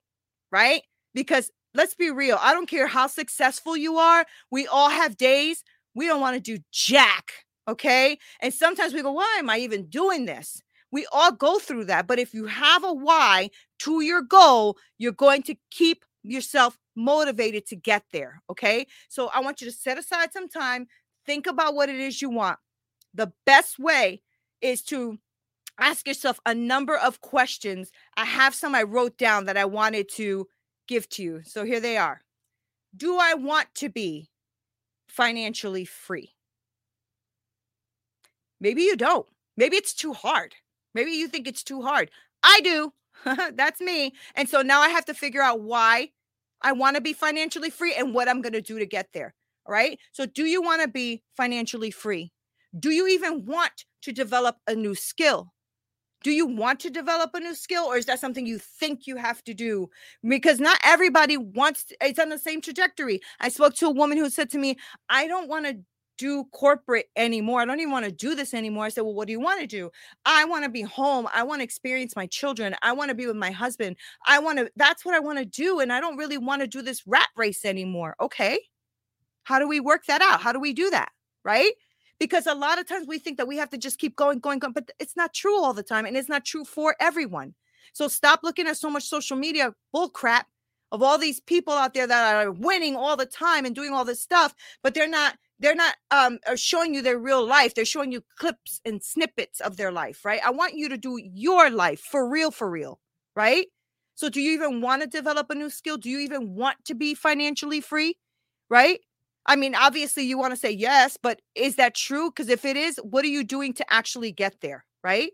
right? 0.52 0.82
Because 1.14 1.50
let's 1.74 1.96
be 1.96 2.12
real, 2.12 2.38
I 2.40 2.52
don't 2.52 2.68
care 2.68 2.86
how 2.86 3.08
successful 3.08 3.76
you 3.76 3.96
are, 3.98 4.24
we 4.52 4.68
all 4.68 4.88
have 4.88 5.16
days 5.16 5.64
we 5.96 6.06
don't 6.06 6.20
want 6.20 6.36
to 6.36 6.40
do 6.40 6.62
jack, 6.72 7.32
okay? 7.66 8.16
And 8.40 8.54
sometimes 8.54 8.94
we 8.94 9.02
go, 9.02 9.10
why 9.10 9.36
am 9.40 9.50
I 9.50 9.58
even 9.58 9.86
doing 9.86 10.24
this? 10.24 10.62
We 10.92 11.08
all 11.10 11.32
go 11.32 11.58
through 11.58 11.86
that. 11.86 12.06
But 12.06 12.20
if 12.20 12.32
you 12.32 12.46
have 12.46 12.84
a 12.84 12.92
why 12.92 13.50
to 13.80 14.00
your 14.00 14.22
goal, 14.22 14.76
you're 14.98 15.10
going 15.10 15.42
to 15.42 15.56
keep 15.72 16.04
yourself 16.22 16.78
motivated 16.94 17.66
to 17.66 17.76
get 17.76 18.04
there. 18.12 18.42
Okay. 18.48 18.86
So 19.08 19.28
I 19.34 19.40
want 19.40 19.60
you 19.60 19.66
to 19.66 19.76
set 19.76 19.98
aside 19.98 20.32
some 20.32 20.48
time 20.48 20.86
Think 21.28 21.46
about 21.46 21.74
what 21.74 21.90
it 21.90 22.00
is 22.00 22.22
you 22.22 22.30
want. 22.30 22.58
The 23.12 23.30
best 23.44 23.78
way 23.78 24.22
is 24.62 24.80
to 24.84 25.18
ask 25.78 26.08
yourself 26.08 26.40
a 26.46 26.54
number 26.54 26.96
of 26.96 27.20
questions. 27.20 27.92
I 28.16 28.24
have 28.24 28.54
some 28.54 28.74
I 28.74 28.84
wrote 28.84 29.18
down 29.18 29.44
that 29.44 29.58
I 29.58 29.66
wanted 29.66 30.08
to 30.12 30.46
give 30.86 31.06
to 31.10 31.22
you. 31.22 31.42
So 31.44 31.66
here 31.66 31.80
they 31.80 31.98
are. 31.98 32.22
Do 32.96 33.18
I 33.18 33.34
want 33.34 33.66
to 33.74 33.90
be 33.90 34.30
financially 35.06 35.84
free? 35.84 36.32
Maybe 38.58 38.84
you 38.84 38.96
don't. 38.96 39.26
Maybe 39.54 39.76
it's 39.76 39.92
too 39.92 40.14
hard. 40.14 40.54
Maybe 40.94 41.10
you 41.10 41.28
think 41.28 41.46
it's 41.46 41.62
too 41.62 41.82
hard. 41.82 42.10
I 42.42 42.62
do. 42.64 42.94
That's 43.52 43.82
me. 43.82 44.14
And 44.34 44.48
so 44.48 44.62
now 44.62 44.80
I 44.80 44.88
have 44.88 45.04
to 45.04 45.12
figure 45.14 45.42
out 45.42 45.60
why 45.60 46.08
I 46.62 46.72
want 46.72 46.96
to 46.96 47.02
be 47.02 47.12
financially 47.12 47.68
free 47.68 47.94
and 47.94 48.14
what 48.14 48.30
I'm 48.30 48.40
going 48.40 48.54
to 48.54 48.62
do 48.62 48.78
to 48.78 48.86
get 48.86 49.08
there 49.12 49.34
right? 49.68 49.98
So, 50.12 50.26
do 50.26 50.44
you 50.46 50.62
want 50.62 50.82
to 50.82 50.88
be 50.88 51.22
financially 51.36 51.90
free? 51.90 52.32
Do 52.78 52.90
you 52.90 53.06
even 53.08 53.44
want 53.46 53.84
to 54.02 54.12
develop 54.12 54.56
a 54.66 54.74
new 54.74 54.94
skill? 54.94 55.52
Do 56.24 56.32
you 56.32 56.46
want 56.46 56.80
to 56.80 56.90
develop 56.90 57.30
a 57.34 57.40
new 57.40 57.54
skill 57.54 57.84
or 57.84 57.96
is 57.96 58.06
that 58.06 58.18
something 58.18 58.44
you 58.44 58.58
think 58.58 59.06
you 59.06 59.16
have 59.16 59.42
to 59.44 59.54
do? 59.54 59.88
Because 60.28 60.58
not 60.58 60.80
everybody 60.84 61.36
wants 61.36 61.84
to, 61.84 61.96
it's 62.00 62.18
on 62.18 62.28
the 62.28 62.38
same 62.38 62.60
trajectory. 62.60 63.20
I 63.40 63.48
spoke 63.50 63.74
to 63.76 63.86
a 63.86 63.90
woman 63.90 64.18
who 64.18 64.28
said 64.28 64.50
to 64.50 64.58
me, 64.58 64.78
I 65.08 65.28
don't 65.28 65.48
want 65.48 65.66
to 65.66 65.78
do 66.18 66.44
corporate 66.52 67.06
anymore. 67.14 67.60
I 67.60 67.64
don't 67.64 67.78
even 67.78 67.92
want 67.92 68.04
to 68.04 68.10
do 68.10 68.34
this 68.34 68.52
anymore. 68.52 68.84
I 68.84 68.88
said, 68.88 69.02
Well, 69.02 69.14
what 69.14 69.28
do 69.28 69.32
you 69.32 69.40
want 69.40 69.60
to 69.60 69.68
do? 69.68 69.90
I 70.26 70.44
want 70.44 70.64
to 70.64 70.70
be 70.70 70.82
home. 70.82 71.28
I 71.32 71.44
want 71.44 71.60
to 71.60 71.64
experience 71.64 72.16
my 72.16 72.26
children. 72.26 72.74
I 72.82 72.92
want 72.92 73.10
to 73.10 73.14
be 73.14 73.28
with 73.28 73.36
my 73.36 73.52
husband. 73.52 73.96
I 74.26 74.40
want 74.40 74.58
to, 74.58 74.70
that's 74.74 75.04
what 75.04 75.14
I 75.14 75.20
want 75.20 75.38
to 75.38 75.44
do. 75.44 75.78
And 75.78 75.92
I 75.92 76.00
don't 76.00 76.16
really 76.16 76.38
want 76.38 76.62
to 76.62 76.66
do 76.66 76.82
this 76.82 77.06
rat 77.06 77.28
race 77.36 77.64
anymore. 77.64 78.16
Okay. 78.20 78.58
How 79.48 79.58
do 79.58 79.68
we 79.68 79.80
work 79.80 80.04
that 80.06 80.22
out? 80.22 80.40
How 80.42 80.52
do 80.52 80.60
we 80.60 80.72
do 80.72 80.90
that? 80.90 81.10
right? 81.44 81.72
Because 82.20 82.46
a 82.46 82.54
lot 82.54 82.78
of 82.78 82.86
times 82.86 83.06
we 83.06 83.18
think 83.18 83.38
that 83.38 83.48
we 83.48 83.56
have 83.56 83.70
to 83.70 83.78
just 83.78 83.98
keep 83.98 84.16
going, 84.16 84.40
going, 84.40 84.58
going, 84.58 84.72
but 84.72 84.90
it's 84.98 85.16
not 85.16 85.32
true 85.32 85.56
all 85.62 85.72
the 85.72 85.82
time. 85.82 86.04
And 86.04 86.16
it's 86.16 86.28
not 86.28 86.44
true 86.44 86.64
for 86.64 86.96
everyone. 87.00 87.54
So 87.92 88.08
stop 88.08 88.40
looking 88.42 88.66
at 88.66 88.76
so 88.76 88.90
much 88.90 89.04
social 89.04 89.36
media 89.36 89.72
bull 89.92 90.10
crap 90.10 90.46
of 90.92 91.02
all 91.02 91.18
these 91.18 91.40
people 91.40 91.72
out 91.74 91.94
there 91.94 92.06
that 92.06 92.34
are 92.46 92.50
winning 92.52 92.96
all 92.96 93.16
the 93.16 93.26
time 93.26 93.64
and 93.64 93.74
doing 93.74 93.92
all 93.92 94.04
this 94.04 94.20
stuff, 94.20 94.54
but 94.82 94.94
they're 94.94 95.08
not 95.08 95.36
they're 95.60 95.74
not 95.74 95.96
um 96.10 96.38
uh, 96.46 96.56
showing 96.56 96.94
you 96.94 97.02
their 97.02 97.18
real 97.18 97.46
life. 97.46 97.74
They're 97.74 97.84
showing 97.84 98.12
you 98.12 98.22
clips 98.38 98.80
and 98.84 99.02
snippets 99.02 99.60
of 99.60 99.76
their 99.76 99.92
life, 99.92 100.24
right? 100.24 100.40
I 100.44 100.50
want 100.50 100.74
you 100.74 100.88
to 100.90 100.96
do 100.98 101.18
your 101.22 101.70
life 101.70 102.00
for 102.00 102.28
real, 102.28 102.50
for 102.50 102.70
real, 102.70 103.00
right? 103.36 103.66
So 104.14 104.28
do 104.28 104.40
you 104.40 104.52
even 104.52 104.80
want 104.80 105.02
to 105.02 105.08
develop 105.08 105.50
a 105.50 105.54
new 105.54 105.70
skill? 105.70 105.96
Do 105.98 106.10
you 106.10 106.18
even 106.20 106.54
want 106.54 106.84
to 106.86 106.94
be 106.94 107.14
financially 107.14 107.80
free? 107.80 108.16
Right? 108.70 109.00
I 109.48 109.56
mean, 109.56 109.74
obviously 109.74 110.24
you 110.24 110.38
want 110.38 110.52
to 110.52 110.60
say 110.60 110.70
yes, 110.70 111.16
but 111.20 111.40
is 111.54 111.76
that 111.76 111.94
true? 111.94 112.30
Because 112.30 112.50
if 112.50 112.66
it 112.66 112.76
is, 112.76 113.00
what 113.02 113.24
are 113.24 113.28
you 113.28 113.42
doing 113.42 113.72
to 113.74 113.92
actually 113.92 114.30
get 114.30 114.60
there? 114.60 114.84
Right? 115.02 115.30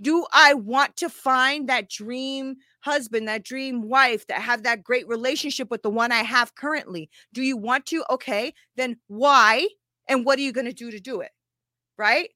Do 0.00 0.26
I 0.32 0.54
want 0.54 0.96
to 0.96 1.08
find 1.08 1.68
that 1.68 1.88
dream 1.88 2.56
husband, 2.80 3.28
that 3.28 3.44
dream 3.44 3.82
wife, 3.82 4.26
that 4.26 4.40
have 4.40 4.64
that 4.64 4.82
great 4.82 5.06
relationship 5.06 5.70
with 5.70 5.82
the 5.82 5.90
one 5.90 6.10
I 6.10 6.22
have 6.22 6.54
currently? 6.54 7.08
Do 7.32 7.42
you 7.42 7.56
want 7.56 7.86
to? 7.86 8.02
Okay, 8.10 8.52
then 8.76 8.96
why? 9.06 9.68
And 10.08 10.24
what 10.24 10.38
are 10.38 10.42
you 10.42 10.52
going 10.52 10.66
to 10.66 10.72
do 10.72 10.90
to 10.90 10.98
do 10.98 11.20
it? 11.20 11.30
Right? 11.96 12.30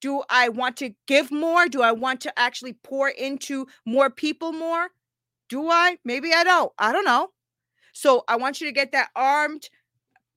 Do 0.00 0.22
I 0.28 0.50
want 0.50 0.76
to 0.78 0.94
give 1.08 1.32
more? 1.32 1.66
Do 1.66 1.82
I 1.82 1.92
want 1.92 2.20
to 2.22 2.38
actually 2.38 2.74
pour 2.84 3.08
into 3.08 3.66
more 3.86 4.10
people 4.10 4.52
more? 4.52 4.88
Do 5.48 5.68
I? 5.68 5.96
Maybe 6.04 6.32
I 6.32 6.44
don't. 6.44 6.72
I 6.78 6.92
don't 6.92 7.04
know. 7.04 7.28
So 7.92 8.24
I 8.28 8.36
want 8.36 8.60
you 8.60 8.66
to 8.66 8.72
get 8.72 8.92
that 8.92 9.08
armed 9.16 9.68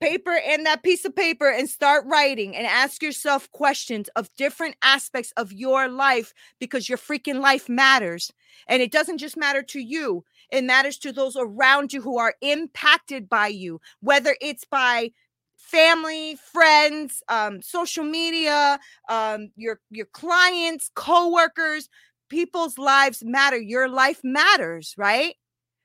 paper 0.05 0.39
and 0.47 0.67
that 0.67 0.83
piece 0.83 1.03
of 1.03 1.15
paper 1.15 1.49
and 1.49 1.67
start 1.67 2.05
writing 2.05 2.55
and 2.55 2.67
ask 2.67 3.01
yourself 3.01 3.51
questions 3.51 4.07
of 4.15 4.29
different 4.37 4.75
aspects 4.83 5.33
of 5.35 5.51
your 5.51 5.87
life 5.87 6.31
because 6.59 6.87
your 6.87 6.97
freaking 6.99 7.41
life 7.41 7.67
matters. 7.67 8.31
And 8.67 8.83
it 8.83 8.91
doesn't 8.91 9.17
just 9.17 9.35
matter 9.35 9.63
to 9.63 9.79
you, 9.79 10.23
it 10.51 10.63
matters 10.63 10.99
to 10.99 11.11
those 11.11 11.35
around 11.35 11.91
you 11.91 12.03
who 12.03 12.19
are 12.19 12.35
impacted 12.41 13.27
by 13.27 13.47
you, 13.47 13.81
whether 14.01 14.35
it's 14.41 14.63
by 14.65 15.11
family, 15.57 16.37
friends, 16.51 17.23
um, 17.27 17.63
social 17.63 18.03
media, 18.03 18.79
um, 19.09 19.49
your 19.55 19.79
your 19.89 20.05
clients, 20.05 20.91
coworkers, 20.93 21.89
people's 22.29 22.77
lives 22.77 23.23
matter. 23.25 23.57
Your 23.57 23.89
life 23.89 24.21
matters, 24.23 24.93
right? 24.97 25.35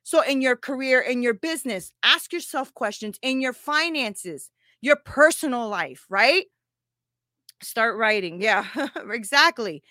So, 0.02 0.22
in 0.22 0.40
your 0.40 0.56
career, 0.56 1.00
in 1.00 1.22
your 1.22 1.34
business, 1.34 1.92
ask 2.02 2.32
yourself 2.32 2.72
questions 2.74 3.18
in 3.22 3.40
your 3.40 3.52
finances, 3.52 4.50
your 4.80 4.96
personal 4.96 5.68
life, 5.68 6.06
right? 6.08 6.46
Start 7.62 7.96
writing. 7.96 8.40
Yeah, 8.40 8.66
exactly. 9.10 9.82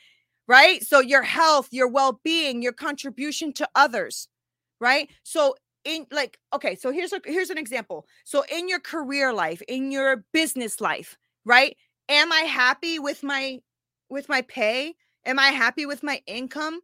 Right. 0.47 0.83
So, 0.83 0.99
your 0.99 1.23
health, 1.23 1.69
your 1.71 1.87
well 1.87 2.19
being, 2.23 2.61
your 2.61 2.73
contribution 2.73 3.53
to 3.53 3.69
others, 3.75 4.27
right? 4.79 5.09
So, 5.23 5.55
in 5.85 6.05
like 6.11 6.37
okay 6.53 6.75
so 6.75 6.91
here's 6.91 7.13
a 7.13 7.21
here's 7.25 7.49
an 7.49 7.57
example 7.57 8.05
so 8.25 8.43
in 8.51 8.67
your 8.67 8.79
career 8.79 9.31
life 9.33 9.61
in 9.67 9.91
your 9.91 10.25
business 10.33 10.81
life 10.81 11.17
right 11.45 11.77
am 12.09 12.31
i 12.33 12.41
happy 12.41 12.99
with 12.99 13.23
my 13.23 13.59
with 14.09 14.27
my 14.27 14.41
pay 14.41 14.93
am 15.25 15.39
i 15.39 15.47
happy 15.47 15.85
with 15.85 16.03
my 16.03 16.21
income 16.27 16.81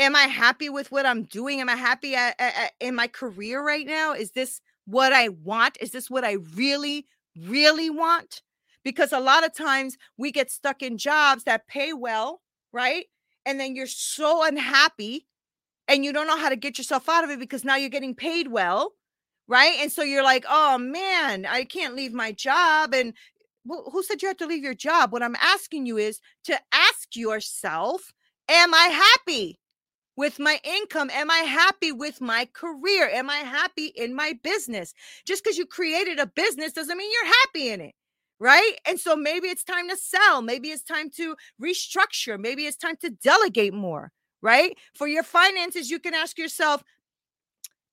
am 0.00 0.16
i 0.16 0.22
happy 0.22 0.68
with 0.68 0.90
what 0.90 1.06
i'm 1.06 1.24
doing? 1.24 1.60
Am 1.60 1.68
i 1.68 1.76
happy 1.76 2.14
at, 2.14 2.34
at, 2.40 2.56
at, 2.56 2.72
in 2.80 2.94
my 2.94 3.06
career 3.06 3.64
right 3.64 3.86
now? 3.86 4.12
Is 4.12 4.32
this 4.32 4.60
what 4.86 5.12
i 5.12 5.28
want? 5.28 5.76
Is 5.80 5.90
this 5.92 6.10
what 6.10 6.24
i 6.24 6.36
really 6.54 7.06
really 7.38 7.90
want? 7.90 8.42
Because 8.82 9.12
a 9.12 9.20
lot 9.20 9.44
of 9.44 9.54
times 9.54 9.96
we 10.16 10.32
get 10.32 10.50
stuck 10.50 10.82
in 10.82 10.98
jobs 10.98 11.44
that 11.44 11.68
pay 11.68 11.92
well 11.92 12.40
right? 12.72 13.06
And 13.44 13.58
then 13.58 13.74
you're 13.74 13.86
so 13.86 14.46
unhappy 14.46 15.26
and 15.88 16.04
you 16.04 16.12
don't 16.12 16.28
know 16.28 16.38
how 16.38 16.48
to 16.48 16.56
get 16.56 16.78
yourself 16.78 17.08
out 17.08 17.24
of 17.24 17.30
it 17.30 17.40
because 17.40 17.64
now 17.64 17.76
you're 17.76 17.88
getting 17.90 18.14
paid 18.14 18.48
well 18.48 18.94
right? 19.48 19.76
And 19.80 19.90
so 19.92 20.02
you're 20.02 20.24
like 20.24 20.44
oh 20.48 20.78
man 20.78 21.46
i 21.46 21.64
can't 21.64 21.94
leave 21.96 22.12
my 22.12 22.32
job. 22.32 22.94
And 22.94 23.12
well, 23.66 23.90
who 23.92 24.02
said 24.02 24.22
you 24.22 24.28
have 24.28 24.38
to 24.38 24.46
leave 24.46 24.64
your 24.64 24.74
job? 24.74 25.12
What 25.12 25.22
i'm 25.22 25.36
asking 25.36 25.86
you 25.86 25.98
is 25.98 26.20
to 26.44 26.58
ask 26.72 27.14
yourself 27.14 28.12
am 28.48 28.72
i 28.74 28.86
happy 28.86 29.58
with 30.20 30.38
my 30.38 30.60
income 30.62 31.10
am 31.10 31.30
i 31.30 31.38
happy 31.38 31.92
with 31.92 32.20
my 32.20 32.46
career 32.52 33.08
am 33.08 33.28
i 33.30 33.38
happy 33.38 33.86
in 33.96 34.14
my 34.14 34.30
business 34.44 34.94
just 35.26 35.42
because 35.42 35.58
you 35.58 35.66
created 35.66 36.18
a 36.18 36.26
business 36.26 36.72
doesn't 36.72 36.98
mean 36.98 37.10
you're 37.10 37.34
happy 37.44 37.68
in 37.70 37.80
it 37.80 37.94
right? 38.42 38.76
And 38.86 38.98
so 38.98 39.16
maybe 39.16 39.48
it's 39.48 39.64
time 39.64 39.90
to 39.90 39.96
sell. 39.98 40.40
Maybe 40.40 40.68
it's 40.68 40.82
time 40.82 41.10
to 41.16 41.36
restructure. 41.62 42.40
Maybe 42.40 42.64
it's 42.64 42.78
time 42.78 42.96
to 43.02 43.10
delegate 43.10 43.74
more 43.74 44.12
right? 44.42 44.76
For 44.94 45.06
your 45.06 45.22
finances, 45.22 45.90
you 45.90 45.98
can 45.98 46.14
ask 46.14 46.38
yourself, 46.38 46.82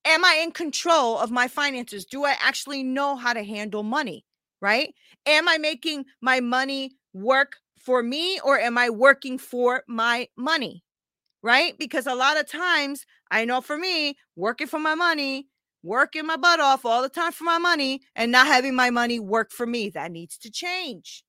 Am 0.06 0.24
I 0.24 0.40
in 0.42 0.52
control 0.52 1.18
of 1.18 1.32
my 1.32 1.50
finances? 1.50 2.06
Do 2.06 2.24
I 2.24 2.36
actually 2.40 2.82
know 2.82 3.18
how 3.18 3.34
to 3.34 3.44
handle 3.44 3.84
money? 3.84 4.26
Right? 4.62 4.94
Am 5.26 5.50
I 5.50 5.58
making 5.58 6.06
my 6.22 6.40
money 6.40 6.92
work 7.14 7.58
for 7.78 8.02
me 8.02 8.40
or 8.40 8.58
am 8.58 8.78
I 8.78 8.90
working 8.90 9.38
for 9.38 9.84
my 9.88 10.30
money? 10.38 10.84
Right? 11.48 11.78
Because 11.80 12.08
a 12.08 12.14
lot 12.16 12.38
of 12.38 12.50
times, 12.52 13.06
I 13.32 13.46
know 13.46 13.62
for 13.62 13.78
me, 13.78 14.18
working 14.36 14.68
for 14.68 14.80
my 14.80 14.96
money, 14.96 15.48
working 15.82 16.26
my 16.26 16.36
butt 16.36 16.60
off 16.60 16.86
all 16.86 17.02
the 17.02 17.08
time 17.10 17.32
for 17.32 17.46
my 17.46 17.58
money, 17.58 18.02
and 18.18 18.34
not 18.34 18.48
having 18.48 18.76
my 18.76 18.90
money 18.90 19.18
work 19.20 19.52
for 19.52 19.66
me, 19.66 19.90
that 19.92 20.12
needs 20.12 20.38
to 20.40 20.52
change 20.52 21.24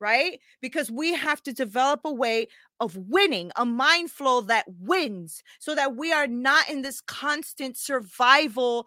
right? 0.00 0.40
Because 0.60 0.90
we 0.90 1.14
have 1.14 1.42
to 1.44 1.52
develop 1.52 2.00
a 2.04 2.12
way 2.12 2.48
of 2.80 2.96
winning, 2.96 3.50
a 3.56 3.64
mind 3.64 4.10
flow 4.10 4.42
that 4.42 4.66
wins, 4.80 5.42
so 5.58 5.74
that 5.74 5.96
we 5.96 6.12
are 6.12 6.26
not 6.26 6.68
in 6.68 6.82
this 6.82 7.00
constant 7.00 7.76
survival 7.78 8.86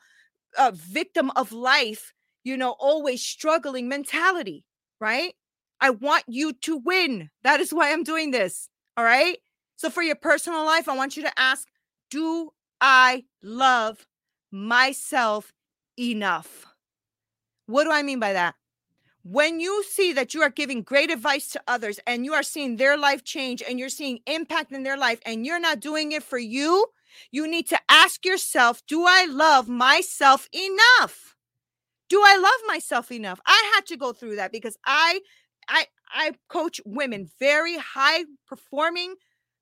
uh, 0.57 0.71
victim 0.75 1.31
of 1.35 1.51
life, 1.51 2.13
you 2.43 2.57
know, 2.57 2.75
always 2.79 3.23
struggling 3.25 3.87
mentality, 3.89 4.65
right? 4.99 5.33
I 5.81 5.91
want 5.91 6.25
you 6.27 6.53
to 6.63 6.77
win. 6.77 7.29
That 7.43 7.59
is 7.61 7.73
why 7.73 7.91
I'm 7.91 8.03
doing 8.03 8.31
this. 8.31 8.69
All 8.97 9.03
right. 9.05 9.37
So, 9.79 9.89
for 9.89 10.03
your 10.03 10.15
personal 10.15 10.65
life, 10.65 10.89
I 10.89 10.95
want 10.97 11.15
you 11.15 11.23
to 11.23 11.39
ask 11.39 11.65
Do 12.09 12.49
I 12.81 13.23
love 13.41 14.05
myself 14.51 15.53
enough? 15.97 16.65
What 17.65 17.85
do 17.85 17.91
I 17.91 18.03
mean 18.03 18.19
by 18.19 18.33
that? 18.33 18.55
when 19.23 19.59
you 19.59 19.83
see 19.83 20.13
that 20.13 20.33
you 20.33 20.41
are 20.41 20.49
giving 20.49 20.81
great 20.81 21.11
advice 21.11 21.49
to 21.49 21.61
others 21.67 21.99
and 22.07 22.25
you 22.25 22.33
are 22.33 22.41
seeing 22.41 22.77
their 22.77 22.97
life 22.97 23.23
change 23.23 23.61
and 23.61 23.77
you're 23.77 23.89
seeing 23.89 24.19
impact 24.25 24.71
in 24.71 24.83
their 24.83 24.97
life 24.97 25.19
and 25.25 25.45
you're 25.45 25.59
not 25.59 25.79
doing 25.81 26.13
it 26.13 26.23
for 26.23 26.39
you, 26.39 26.87
you 27.29 27.45
need 27.47 27.67
to 27.67 27.77
ask 27.89 28.25
yourself, 28.25 28.81
do 28.87 29.05
I 29.05 29.25
love 29.29 29.67
myself 29.67 30.47
enough? 30.53 31.35
Do 32.07 32.23
I 32.25 32.37
love 32.37 32.67
myself 32.67 33.11
enough? 33.11 33.39
I 33.45 33.71
had 33.75 33.85
to 33.87 33.97
go 33.97 34.13
through 34.13 34.37
that 34.37 34.51
because 34.51 34.77
I 34.85 35.19
I 35.67 35.85
I 36.11 36.31
coach 36.47 36.81
women, 36.85 37.29
very 37.39 37.77
high 37.77 38.23
performing 38.47 39.15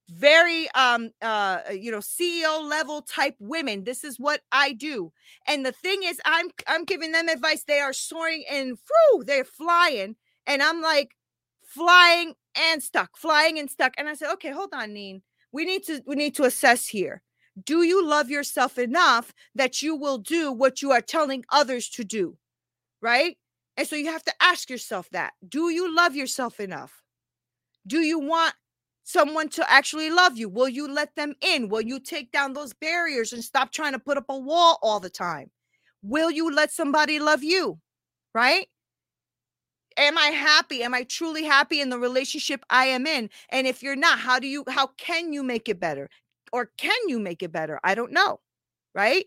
very 0.10 0.70
um 0.74 1.10
uh 1.22 1.60
you 1.72 1.92
know 1.92 1.98
ceo 1.98 2.64
level 2.64 3.02
type 3.02 3.36
women 3.40 3.84
this 3.84 4.04
is 4.04 4.20
what 4.20 4.42
i 4.52 4.74
do. 4.74 5.12
And 5.48 5.66
the 5.66 5.72
thing 5.72 6.02
is 6.04 6.20
i'm 6.26 6.50
i'm 6.68 6.86
giving 6.86 7.12
them 7.12 7.28
advice 7.28 7.64
they 7.64 7.80
are 7.80 7.94
soaring 7.94 8.44
and 8.50 8.78
whew, 9.12 9.24
they're 9.24 9.44
flying. 9.46 10.16
And 10.46 10.64
i'm 10.64 10.82
like 10.82 11.16
flying 11.66 12.34
and 12.56 12.82
stuck 12.82 13.18
flying 13.18 13.60
and 13.60 13.70
stuck. 13.70 13.94
And 13.98 14.08
i 14.08 14.14
said 14.14 14.32
okay 14.34 14.52
hold 14.52 14.70
on 14.74 14.94
neen. 14.94 15.22
We 15.52 15.66
need 15.66 15.84
to 15.86 16.02
we 16.06 16.16
need 16.16 16.36
to 16.36 16.44
assess 16.44 16.88
here. 16.88 17.22
Do 17.64 17.84
you 17.84 18.06
love 18.06 18.30
yourself 18.30 18.78
enough 18.78 19.34
that 19.56 19.82
you 19.82 19.96
will 19.96 20.20
do 20.20 20.52
what 20.52 20.82
you 20.82 20.92
are 20.92 21.02
telling 21.02 21.44
others 21.52 21.90
to 21.90 22.04
do? 22.04 22.38
Right? 23.02 23.38
And 23.76 23.88
so 23.88 23.96
you 23.96 24.12
have 24.12 24.24
to 24.24 24.34
ask 24.42 24.70
yourself 24.70 25.10
that. 25.12 25.34
Do 25.48 25.70
you 25.70 25.94
love 25.94 26.16
yourself 26.16 26.60
enough? 26.60 27.04
Do 27.86 28.00
you 28.00 28.20
want 28.20 28.54
someone 29.08 29.48
to 29.48 29.72
actually 29.72 30.10
love 30.10 30.38
you? 30.38 30.50
Will 30.50 30.68
you 30.68 30.88
let 30.88 31.16
them 31.16 31.34
in? 31.42 31.70
Will 31.70 31.82
you 31.82 32.00
take 32.00 32.32
down 32.32 32.54
those 32.54 32.74
barriers 32.74 33.32
and 33.32 33.42
stop 33.44 33.72
trying 33.72 33.94
to 33.94 34.00
put 34.00 34.18
up 34.18 34.26
a 34.28 34.38
wall 34.38 34.78
all 34.82 35.00
the 35.00 35.10
time? 35.10 35.50
Will 36.04 36.30
you 36.30 36.54
let 36.54 36.72
somebody 36.72 37.18
love 37.18 37.42
you? 37.42 37.80
Right? 38.36 38.68
Am 39.96 40.18
I 40.18 40.28
happy? 40.28 40.84
Am 40.84 40.94
I 40.94 41.04
truly 41.04 41.44
happy 41.44 41.80
in 41.82 41.90
the 41.90 41.98
relationship 41.98 42.64
I 42.70 42.88
am 42.88 43.08
in? 43.08 43.30
And 43.50 43.66
if 43.66 43.82
you're 43.82 43.96
not, 43.96 44.20
how 44.20 44.40
do 44.40 44.48
you 44.48 44.64
how 44.68 44.88
can 44.98 45.32
you 45.34 45.42
make 45.42 45.70
it 45.70 45.80
better? 45.80 46.10
Or 46.52 46.70
can 46.78 46.98
you 47.08 47.18
make 47.20 47.42
it 47.42 47.52
better? 47.52 47.80
I 47.84 47.96
don't 47.96 48.12
know. 48.12 48.42
Right? 48.94 49.26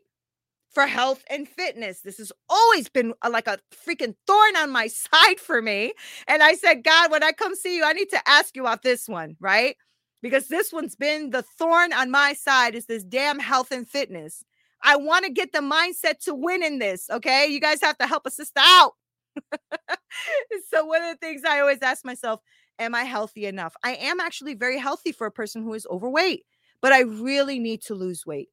For 0.70 0.86
health 0.86 1.24
and 1.28 1.48
fitness. 1.48 2.00
This 2.00 2.18
has 2.18 2.32
always 2.48 2.88
been 2.88 3.12
a, 3.22 3.30
like 3.30 3.48
a 3.48 3.58
freaking 3.86 4.14
thorn 4.26 4.56
on 4.56 4.70
my 4.70 4.86
side 5.12 5.40
for 5.40 5.60
me. 5.60 5.92
And 6.28 6.42
I 6.42 6.54
said, 6.54 6.84
God, 6.84 7.10
when 7.10 7.22
I 7.22 7.32
come 7.32 7.54
see 7.54 7.76
you, 7.76 7.84
I 7.84 7.92
need 7.92 8.10
to 8.10 8.28
ask 8.28 8.56
you 8.56 8.62
about 8.62 8.82
this 8.82 9.08
one, 9.08 9.36
right? 9.40 9.76
Because 10.22 10.48
this 10.48 10.72
one's 10.72 10.96
been 10.96 11.30
the 11.30 11.42
thorn 11.42 11.92
on 11.92 12.10
my 12.10 12.34
side 12.34 12.74
is 12.74 12.86
this 12.86 13.02
damn 13.02 13.38
health 13.38 13.72
and 13.72 13.88
fitness. 13.88 14.44
I 14.82 14.96
want 14.96 15.24
to 15.24 15.30
get 15.30 15.52
the 15.52 15.60
mindset 15.60 16.20
to 16.24 16.34
win 16.34 16.62
in 16.62 16.78
this. 16.78 17.08
Okay. 17.10 17.46
You 17.46 17.60
guys 17.60 17.80
have 17.80 17.98
to 17.98 18.06
help 18.06 18.26
a 18.26 18.30
sister 18.30 18.60
out. 18.62 18.92
so 20.70 20.84
one 20.84 21.02
of 21.02 21.10
the 21.10 21.18
things 21.18 21.42
I 21.46 21.60
always 21.60 21.82
ask 21.82 22.04
myself, 22.04 22.40
am 22.78 22.94
I 22.94 23.04
healthy 23.04 23.46
enough? 23.46 23.74
I 23.82 23.94
am 23.94 24.20
actually 24.20 24.54
very 24.54 24.78
healthy 24.78 25.12
for 25.12 25.26
a 25.26 25.32
person 25.32 25.62
who 25.62 25.74
is 25.74 25.86
overweight, 25.90 26.44
but 26.80 26.92
I 26.92 27.00
really 27.00 27.58
need 27.58 27.82
to 27.82 27.94
lose 27.94 28.26
weight. 28.26 28.48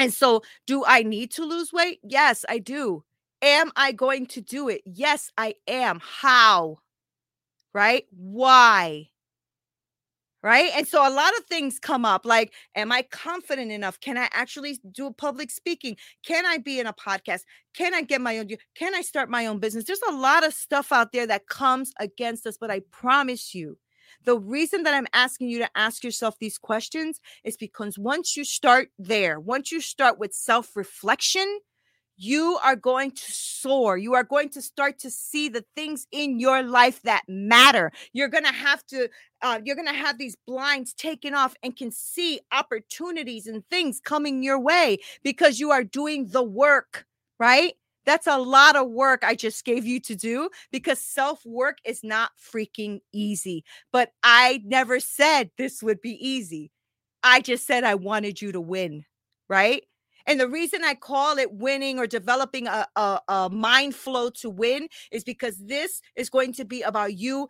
And 0.00 0.12
so, 0.12 0.42
do 0.66 0.84
I 0.84 1.02
need 1.02 1.30
to 1.32 1.44
lose 1.44 1.72
weight? 1.72 2.00
Yes, 2.02 2.44
I 2.48 2.58
do. 2.58 3.04
Am 3.42 3.70
I 3.76 3.92
going 3.92 4.26
to 4.26 4.40
do 4.40 4.68
it? 4.68 4.82
Yes, 4.84 5.30
I 5.38 5.54
am. 5.68 6.00
How? 6.02 6.78
Right? 7.72 8.06
Why? 8.10 9.10
right? 10.42 10.70
And 10.74 10.86
so 10.86 11.06
a 11.06 11.12
lot 11.12 11.36
of 11.38 11.44
things 11.44 11.78
come 11.78 12.04
up 12.04 12.24
like, 12.24 12.52
am 12.74 12.92
I 12.92 13.02
confident 13.02 13.70
enough? 13.70 14.00
Can 14.00 14.16
I 14.16 14.28
actually 14.32 14.78
do 14.90 15.12
public 15.12 15.50
speaking? 15.50 15.96
Can 16.24 16.46
I 16.46 16.58
be 16.58 16.80
in 16.80 16.86
a 16.86 16.92
podcast? 16.92 17.42
Can 17.74 17.94
I 17.94 18.02
get 18.02 18.20
my 18.20 18.38
own? 18.38 18.48
Can 18.74 18.94
I 18.94 19.02
start 19.02 19.28
my 19.28 19.46
own 19.46 19.58
business? 19.58 19.84
There's 19.84 20.00
a 20.08 20.14
lot 20.14 20.46
of 20.46 20.54
stuff 20.54 20.92
out 20.92 21.12
there 21.12 21.26
that 21.26 21.46
comes 21.46 21.92
against 22.00 22.46
us, 22.46 22.56
but 22.58 22.70
I 22.70 22.80
promise 22.90 23.54
you, 23.54 23.76
the 24.24 24.38
reason 24.38 24.82
that 24.82 24.94
I'm 24.94 25.06
asking 25.12 25.48
you 25.48 25.58
to 25.58 25.70
ask 25.74 26.04
yourself 26.04 26.38
these 26.38 26.58
questions 26.58 27.20
is 27.44 27.56
because 27.56 27.98
once 27.98 28.36
you 28.36 28.44
start 28.44 28.90
there, 28.98 29.40
once 29.40 29.72
you 29.72 29.80
start 29.80 30.18
with 30.18 30.34
self 30.34 30.76
reflection, 30.76 31.60
you 32.22 32.58
are 32.62 32.76
going 32.76 33.12
to 33.12 33.32
soar. 33.32 33.96
You 33.96 34.12
are 34.14 34.24
going 34.24 34.50
to 34.50 34.60
start 34.60 34.98
to 35.00 35.10
see 35.10 35.48
the 35.48 35.64
things 35.74 36.06
in 36.12 36.38
your 36.38 36.62
life 36.62 37.00
that 37.02 37.22
matter. 37.26 37.90
You're 38.12 38.28
going 38.28 38.44
to 38.44 38.52
have 38.52 38.84
to, 38.88 39.08
uh, 39.40 39.60
you're 39.64 39.74
going 39.74 39.88
to 39.88 39.94
have 39.94 40.18
these 40.18 40.36
blinds 40.46 40.92
taken 40.92 41.34
off 41.34 41.54
and 41.62 41.74
can 41.74 41.90
see 41.90 42.40
opportunities 42.52 43.46
and 43.46 43.66
things 43.70 44.00
coming 44.04 44.42
your 44.42 44.60
way 44.60 44.98
because 45.22 45.58
you 45.58 45.70
are 45.70 45.82
doing 45.82 46.26
the 46.26 46.42
work, 46.42 47.06
right? 47.38 47.72
That's 48.10 48.26
a 48.26 48.38
lot 48.38 48.74
of 48.74 48.90
work 48.90 49.22
I 49.22 49.36
just 49.36 49.64
gave 49.64 49.86
you 49.86 50.00
to 50.00 50.16
do 50.16 50.50
because 50.72 50.98
self 50.98 51.46
work 51.46 51.78
is 51.84 52.02
not 52.02 52.32
freaking 52.36 53.02
easy. 53.12 53.62
But 53.92 54.10
I 54.24 54.62
never 54.64 54.98
said 54.98 55.52
this 55.56 55.80
would 55.80 56.00
be 56.00 56.14
easy. 56.14 56.72
I 57.22 57.40
just 57.40 57.68
said 57.68 57.84
I 57.84 57.94
wanted 57.94 58.42
you 58.42 58.50
to 58.50 58.60
win, 58.60 59.04
right? 59.48 59.84
And 60.26 60.40
the 60.40 60.48
reason 60.48 60.82
I 60.82 60.94
call 60.94 61.38
it 61.38 61.52
winning 61.52 62.00
or 62.00 62.08
developing 62.08 62.66
a, 62.66 62.84
a, 62.96 63.20
a, 63.28 63.48
mind 63.48 63.94
flow 63.94 64.28
to 64.40 64.50
win 64.50 64.88
is 65.12 65.22
because 65.22 65.58
this 65.58 66.00
is 66.16 66.28
going 66.28 66.52
to 66.54 66.64
be 66.64 66.82
about 66.82 67.16
you 67.16 67.46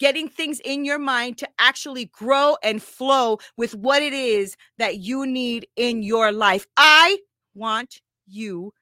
getting 0.00 0.28
things 0.28 0.58
in 0.64 0.84
your 0.84 0.98
mind 0.98 1.38
to 1.38 1.48
actually 1.60 2.06
grow 2.06 2.56
and 2.64 2.82
flow 2.82 3.38
with 3.56 3.76
what 3.76 4.02
it 4.02 4.12
is 4.12 4.56
that 4.76 4.98
you 4.98 5.24
need 5.24 5.68
in 5.76 6.02
your 6.02 6.32
life. 6.32 6.66
I 6.76 7.18
want 7.54 8.00
you 8.26 8.72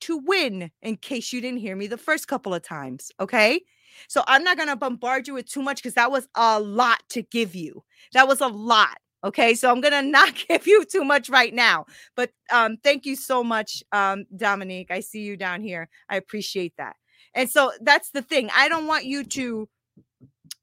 to 0.00 0.18
win, 0.18 0.70
in 0.82 0.96
case 0.96 1.32
you 1.32 1.40
didn't 1.40 1.60
hear 1.60 1.76
me 1.76 1.86
the 1.86 1.98
first 1.98 2.28
couple 2.28 2.54
of 2.54 2.62
times. 2.62 3.10
Okay. 3.20 3.60
So 4.08 4.22
I'm 4.26 4.44
not 4.44 4.56
going 4.56 4.68
to 4.68 4.76
bombard 4.76 5.26
you 5.26 5.34
with 5.34 5.46
too 5.46 5.62
much 5.62 5.78
because 5.78 5.94
that 5.94 6.10
was 6.10 6.28
a 6.34 6.60
lot 6.60 7.02
to 7.10 7.22
give 7.22 7.54
you. 7.54 7.82
That 8.12 8.28
was 8.28 8.40
a 8.40 8.48
lot. 8.48 8.98
Okay, 9.24 9.54
so 9.54 9.72
I'm 9.72 9.80
gonna 9.80 10.02
not 10.08 10.34
give 10.48 10.66
you 10.66 10.84
too 10.84 11.02
much 11.02 11.28
right 11.28 11.52
now, 11.52 11.86
but 12.14 12.30
um, 12.52 12.76
thank 12.84 13.06
you 13.06 13.16
so 13.16 13.42
much, 13.42 13.82
um, 13.90 14.24
Dominique. 14.36 14.90
I 14.90 15.00
see 15.00 15.22
you 15.22 15.36
down 15.36 15.62
here. 15.62 15.88
I 16.08 16.16
appreciate 16.16 16.74
that. 16.78 16.94
And 17.34 17.50
so 17.50 17.72
that's 17.80 18.10
the 18.10 18.22
thing. 18.22 18.50
I 18.54 18.68
don't 18.68 18.86
want 18.86 19.04
you 19.04 19.24
to 19.24 19.68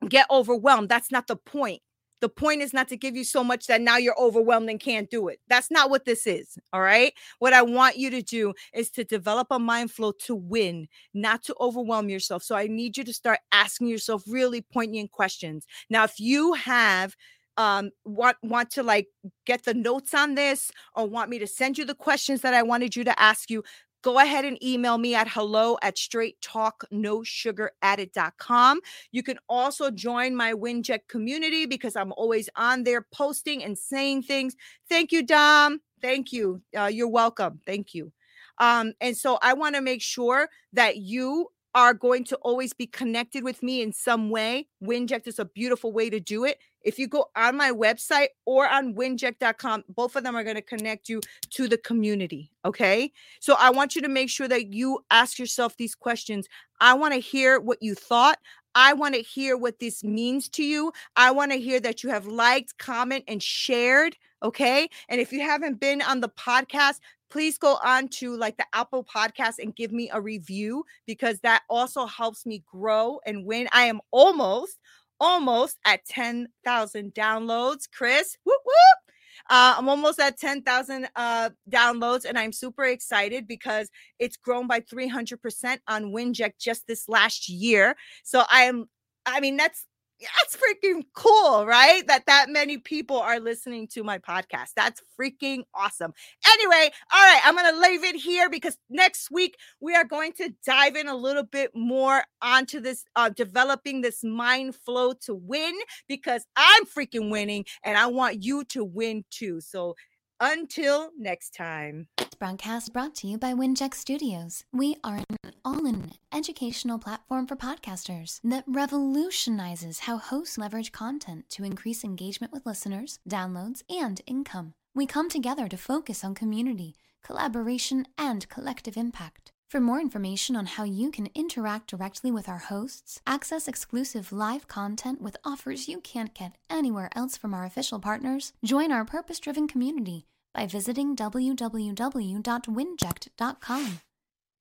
get 0.07 0.27
overwhelmed. 0.31 0.89
That's 0.89 1.11
not 1.11 1.27
the 1.27 1.35
point. 1.35 1.81
The 2.23 2.29
point 2.29 2.61
is 2.61 2.71
not 2.71 2.87
to 2.87 2.95
give 2.95 3.17
you 3.17 3.25
so 3.25 3.43
much 3.43 3.67
that 3.67 3.81
now 3.81 3.97
you're 3.97 4.17
overwhelmed 4.17 4.69
and 4.69 4.79
can't 4.79 5.09
do 5.09 5.27
it. 5.27 5.41
That's 5.49 5.69
not 5.69 5.89
what 5.89 6.05
this 6.05 6.25
is. 6.25 6.57
All 6.71 6.79
right. 6.79 7.13
What 7.39 7.51
I 7.51 7.61
want 7.63 7.97
you 7.97 8.09
to 8.11 8.21
do 8.21 8.53
is 8.73 8.89
to 8.91 9.03
develop 9.03 9.47
a 9.51 9.59
mind 9.59 9.91
flow 9.91 10.13
to 10.19 10.33
win, 10.33 10.87
not 11.13 11.43
to 11.43 11.55
overwhelm 11.59 12.07
yourself. 12.07 12.41
So 12.41 12.55
I 12.55 12.67
need 12.67 12.95
you 12.95 13.03
to 13.03 13.13
start 13.13 13.39
asking 13.51 13.87
yourself 13.87 14.23
really 14.25 14.61
poignant 14.61 15.11
questions. 15.11 15.67
Now, 15.89 16.05
if 16.05 16.17
you 16.17 16.53
have 16.53 17.17
um 17.57 17.91
want 18.05 18.37
want 18.41 18.71
to 18.71 18.83
like 18.83 19.07
get 19.45 19.65
the 19.65 19.73
notes 19.73 20.13
on 20.13 20.35
this 20.35 20.71
or 20.95 21.05
want 21.05 21.29
me 21.29 21.39
to 21.39 21.45
send 21.45 21.77
you 21.77 21.83
the 21.83 21.93
questions 21.93 22.39
that 22.39 22.53
I 22.53 22.63
wanted 22.63 22.95
you 22.95 23.03
to 23.03 23.19
ask 23.19 23.49
you, 23.49 23.65
go 24.03 24.19
ahead 24.19 24.45
and 24.45 24.61
email 24.63 24.99
me 24.99 25.15
at 25.15 25.27
hello 25.27 25.77
at 25.81 25.97
straight 25.97 26.39
talk 26.41 26.83
no 26.91 27.23
sugar 27.23 27.71
added.com. 27.81 28.79
You 29.11 29.23
can 29.23 29.39
also 29.49 29.89
join 29.89 30.35
my 30.35 30.53
Winject 30.53 31.07
community 31.07 31.65
because 31.65 31.95
I'm 31.95 32.13
always 32.13 32.49
on 32.55 32.83
there 32.83 33.07
posting 33.11 33.63
and 33.63 33.77
saying 33.77 34.23
things. 34.23 34.55
Thank 34.87 35.11
you, 35.11 35.23
Dom. 35.23 35.79
Thank 36.01 36.31
you. 36.31 36.61
Uh, 36.77 36.85
you're 36.85 37.07
welcome. 37.07 37.61
Thank 37.65 37.95
you. 37.95 38.11
Um, 38.59 38.93
and 39.01 39.17
so 39.17 39.39
I 39.41 39.53
want 39.53 39.75
to 39.75 39.81
make 39.81 40.01
sure 40.01 40.49
that 40.73 40.97
you 40.97 41.47
are 41.73 41.93
going 41.93 42.23
to 42.25 42.35
always 42.37 42.73
be 42.73 42.85
connected 42.85 43.43
with 43.43 43.63
me 43.63 43.81
in 43.81 43.91
some 43.91 44.29
way. 44.29 44.67
Winject 44.83 45.27
is 45.27 45.39
a 45.39 45.45
beautiful 45.45 45.91
way 45.91 46.09
to 46.09 46.19
do 46.19 46.45
it. 46.45 46.59
If 46.83 46.99
you 46.99 47.07
go 47.07 47.25
on 47.35 47.55
my 47.57 47.71
website 47.71 48.27
or 48.45 48.67
on 48.67 48.93
winject.com, 48.93 49.85
both 49.89 50.15
of 50.15 50.23
them 50.23 50.35
are 50.35 50.43
going 50.43 50.55
to 50.55 50.61
connect 50.61 51.09
you 51.09 51.21
to 51.51 51.67
the 51.67 51.77
community. 51.77 52.51
Okay. 52.65 53.11
So 53.39 53.55
I 53.59 53.69
want 53.69 53.95
you 53.95 54.01
to 54.01 54.07
make 54.09 54.29
sure 54.29 54.47
that 54.47 54.73
you 54.73 54.99
ask 55.11 55.39
yourself 55.39 55.77
these 55.77 55.95
questions. 55.95 56.47
I 56.79 56.93
want 56.93 57.13
to 57.13 57.19
hear 57.19 57.59
what 57.59 57.81
you 57.81 57.95
thought. 57.95 58.39
I 58.75 58.93
want 58.93 59.15
to 59.15 59.21
hear 59.21 59.55
what 59.55 59.79
this 59.79 60.03
means 60.03 60.49
to 60.49 60.63
you. 60.63 60.91
I 61.15 61.31
want 61.31 61.51
to 61.51 61.59
hear 61.59 61.79
that 61.81 62.03
you 62.03 62.09
have 62.09 62.25
liked, 62.25 62.77
comment, 62.79 63.23
and 63.27 63.41
shared. 63.41 64.17
Okay. 64.41 64.89
And 65.09 65.21
if 65.21 65.31
you 65.31 65.41
haven't 65.41 65.79
been 65.79 66.01
on 66.01 66.21
the 66.21 66.29
podcast, 66.29 66.99
please 67.29 67.57
go 67.57 67.79
on 67.83 68.07
to 68.07 68.35
like 68.35 68.57
the 68.57 68.65
Apple 68.73 69.03
podcast 69.03 69.57
and 69.59 69.75
give 69.75 69.91
me 69.91 70.09
a 70.13 70.21
review 70.21 70.85
because 71.07 71.39
that 71.39 71.63
also 71.67 72.05
helps 72.05 72.45
me 72.45 72.63
grow 72.71 73.19
and 73.25 73.45
win. 73.45 73.67
I 73.71 73.85
am 73.85 74.01
almost, 74.11 74.77
almost 75.19 75.77
at 75.85 76.05
10,000 76.05 77.13
downloads. 77.13 77.89
Chris, 77.91 78.37
whoop, 78.43 78.61
whoop. 78.65 79.13
Uh, 79.49 79.75
I'm 79.77 79.89
almost 79.89 80.19
at 80.19 80.37
10,000 80.37 81.07
uh, 81.15 81.49
downloads, 81.69 82.25
and 82.25 82.37
I'm 82.37 82.53
super 82.53 82.85
excited 82.85 83.47
because 83.47 83.89
it's 84.19 84.37
grown 84.37 84.67
by 84.67 84.79
300% 84.79 85.79
on 85.87 86.11
Winject 86.11 86.53
just 86.59 86.87
this 86.87 87.09
last 87.09 87.49
year. 87.49 87.95
So 88.23 88.43
I 88.49 88.63
am, 88.63 88.85
I 89.25 89.39
mean, 89.39 89.57
that's 89.57 89.85
that's 90.23 90.57
freaking 90.57 91.03
cool, 91.15 91.65
right? 91.65 92.05
That 92.07 92.25
that 92.27 92.49
many 92.49 92.77
people 92.77 93.19
are 93.19 93.39
listening 93.39 93.87
to 93.89 94.03
my 94.03 94.17
podcast. 94.17 94.71
That's 94.75 95.01
freaking 95.19 95.63
awesome. 95.73 96.13
Anyway, 96.53 96.91
all 97.13 97.21
right, 97.21 97.41
I'm 97.43 97.55
going 97.55 97.73
to 97.73 97.79
leave 97.79 98.03
it 98.03 98.15
here 98.15 98.49
because 98.49 98.77
next 98.89 99.31
week 99.31 99.57
we 99.79 99.95
are 99.95 100.03
going 100.03 100.33
to 100.33 100.53
dive 100.65 100.95
in 100.95 101.07
a 101.07 101.15
little 101.15 101.43
bit 101.43 101.71
more 101.75 102.23
onto 102.41 102.79
this 102.79 103.05
uh 103.15 103.29
developing 103.29 104.01
this 104.01 104.23
mind 104.23 104.75
flow 104.75 105.13
to 105.25 105.35
win 105.35 105.73
because 106.07 106.45
I'm 106.55 106.85
freaking 106.85 107.29
winning 107.29 107.65
and 107.83 107.97
I 107.97 108.07
want 108.07 108.43
you 108.43 108.63
to 108.65 108.83
win 108.83 109.23
too. 109.29 109.61
So 109.61 109.95
until 110.39 111.11
next 111.17 111.53
time. 111.53 112.07
Broadcast 112.39 112.91
brought 112.91 113.15
to 113.15 113.27
you 113.27 113.37
by 113.37 113.53
Winject 113.53 113.93
Studios. 113.93 114.65
We 114.73 114.97
are 115.01 115.15
an 115.15 115.53
all 115.63 115.85
in 115.85 116.11
educational 116.33 116.99
platform 116.99 117.47
for 117.47 117.55
podcasters 117.55 118.41
that 118.43 118.65
revolutionizes 118.67 119.99
how 119.99 120.17
hosts 120.17 120.57
leverage 120.57 120.91
content 120.91 121.49
to 121.51 121.63
increase 121.63 122.03
engagement 122.03 122.51
with 122.51 122.65
listeners, 122.65 123.19
downloads, 123.29 123.81
and 123.89 124.19
income. 124.27 124.73
We 124.93 125.05
come 125.05 125.29
together 125.29 125.69
to 125.69 125.77
focus 125.77 126.23
on 126.23 126.35
community, 126.35 126.95
collaboration, 127.23 128.07
and 128.17 128.49
collective 128.49 128.97
impact. 128.97 129.52
For 129.73 129.81
more 129.81 129.99
information 129.99 130.55
on 130.55 130.67
how 130.67 130.83
you 130.83 131.09
can 131.09 131.29
interact 131.33 131.89
directly 131.89 132.29
with 132.29 132.47
our 132.47 132.59
hosts, 132.59 133.19
access 133.25 133.67
exclusive 133.67 134.31
live 134.31 134.67
content 134.67 135.19
with 135.19 135.35
offers 135.43 135.87
you 135.87 135.99
can't 135.99 136.35
get 136.35 136.59
anywhere 136.69 137.09
else 137.15 137.37
from 137.37 137.55
our 137.55 137.65
official 137.65 137.97
partners, 137.97 138.53
join 138.63 138.91
our 138.91 139.03
purpose 139.03 139.39
driven 139.39 139.67
community 139.67 140.27
by 140.53 140.67
visiting 140.67 141.15
www.winject.com. 141.15 144.01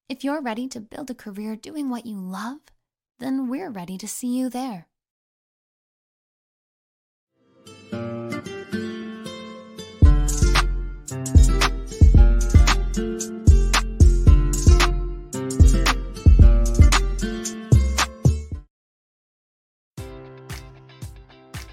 If 0.08 0.24
you're 0.24 0.40
ready 0.40 0.66
to 0.68 0.80
build 0.80 1.10
a 1.10 1.14
career 1.14 1.56
doing 1.56 1.90
what 1.90 2.06
you 2.06 2.16
love, 2.16 2.60
then 3.18 3.50
we're 3.50 3.68
ready 3.68 3.98
to 3.98 4.08
see 4.08 4.34
you 4.34 4.48
there. 4.48 4.86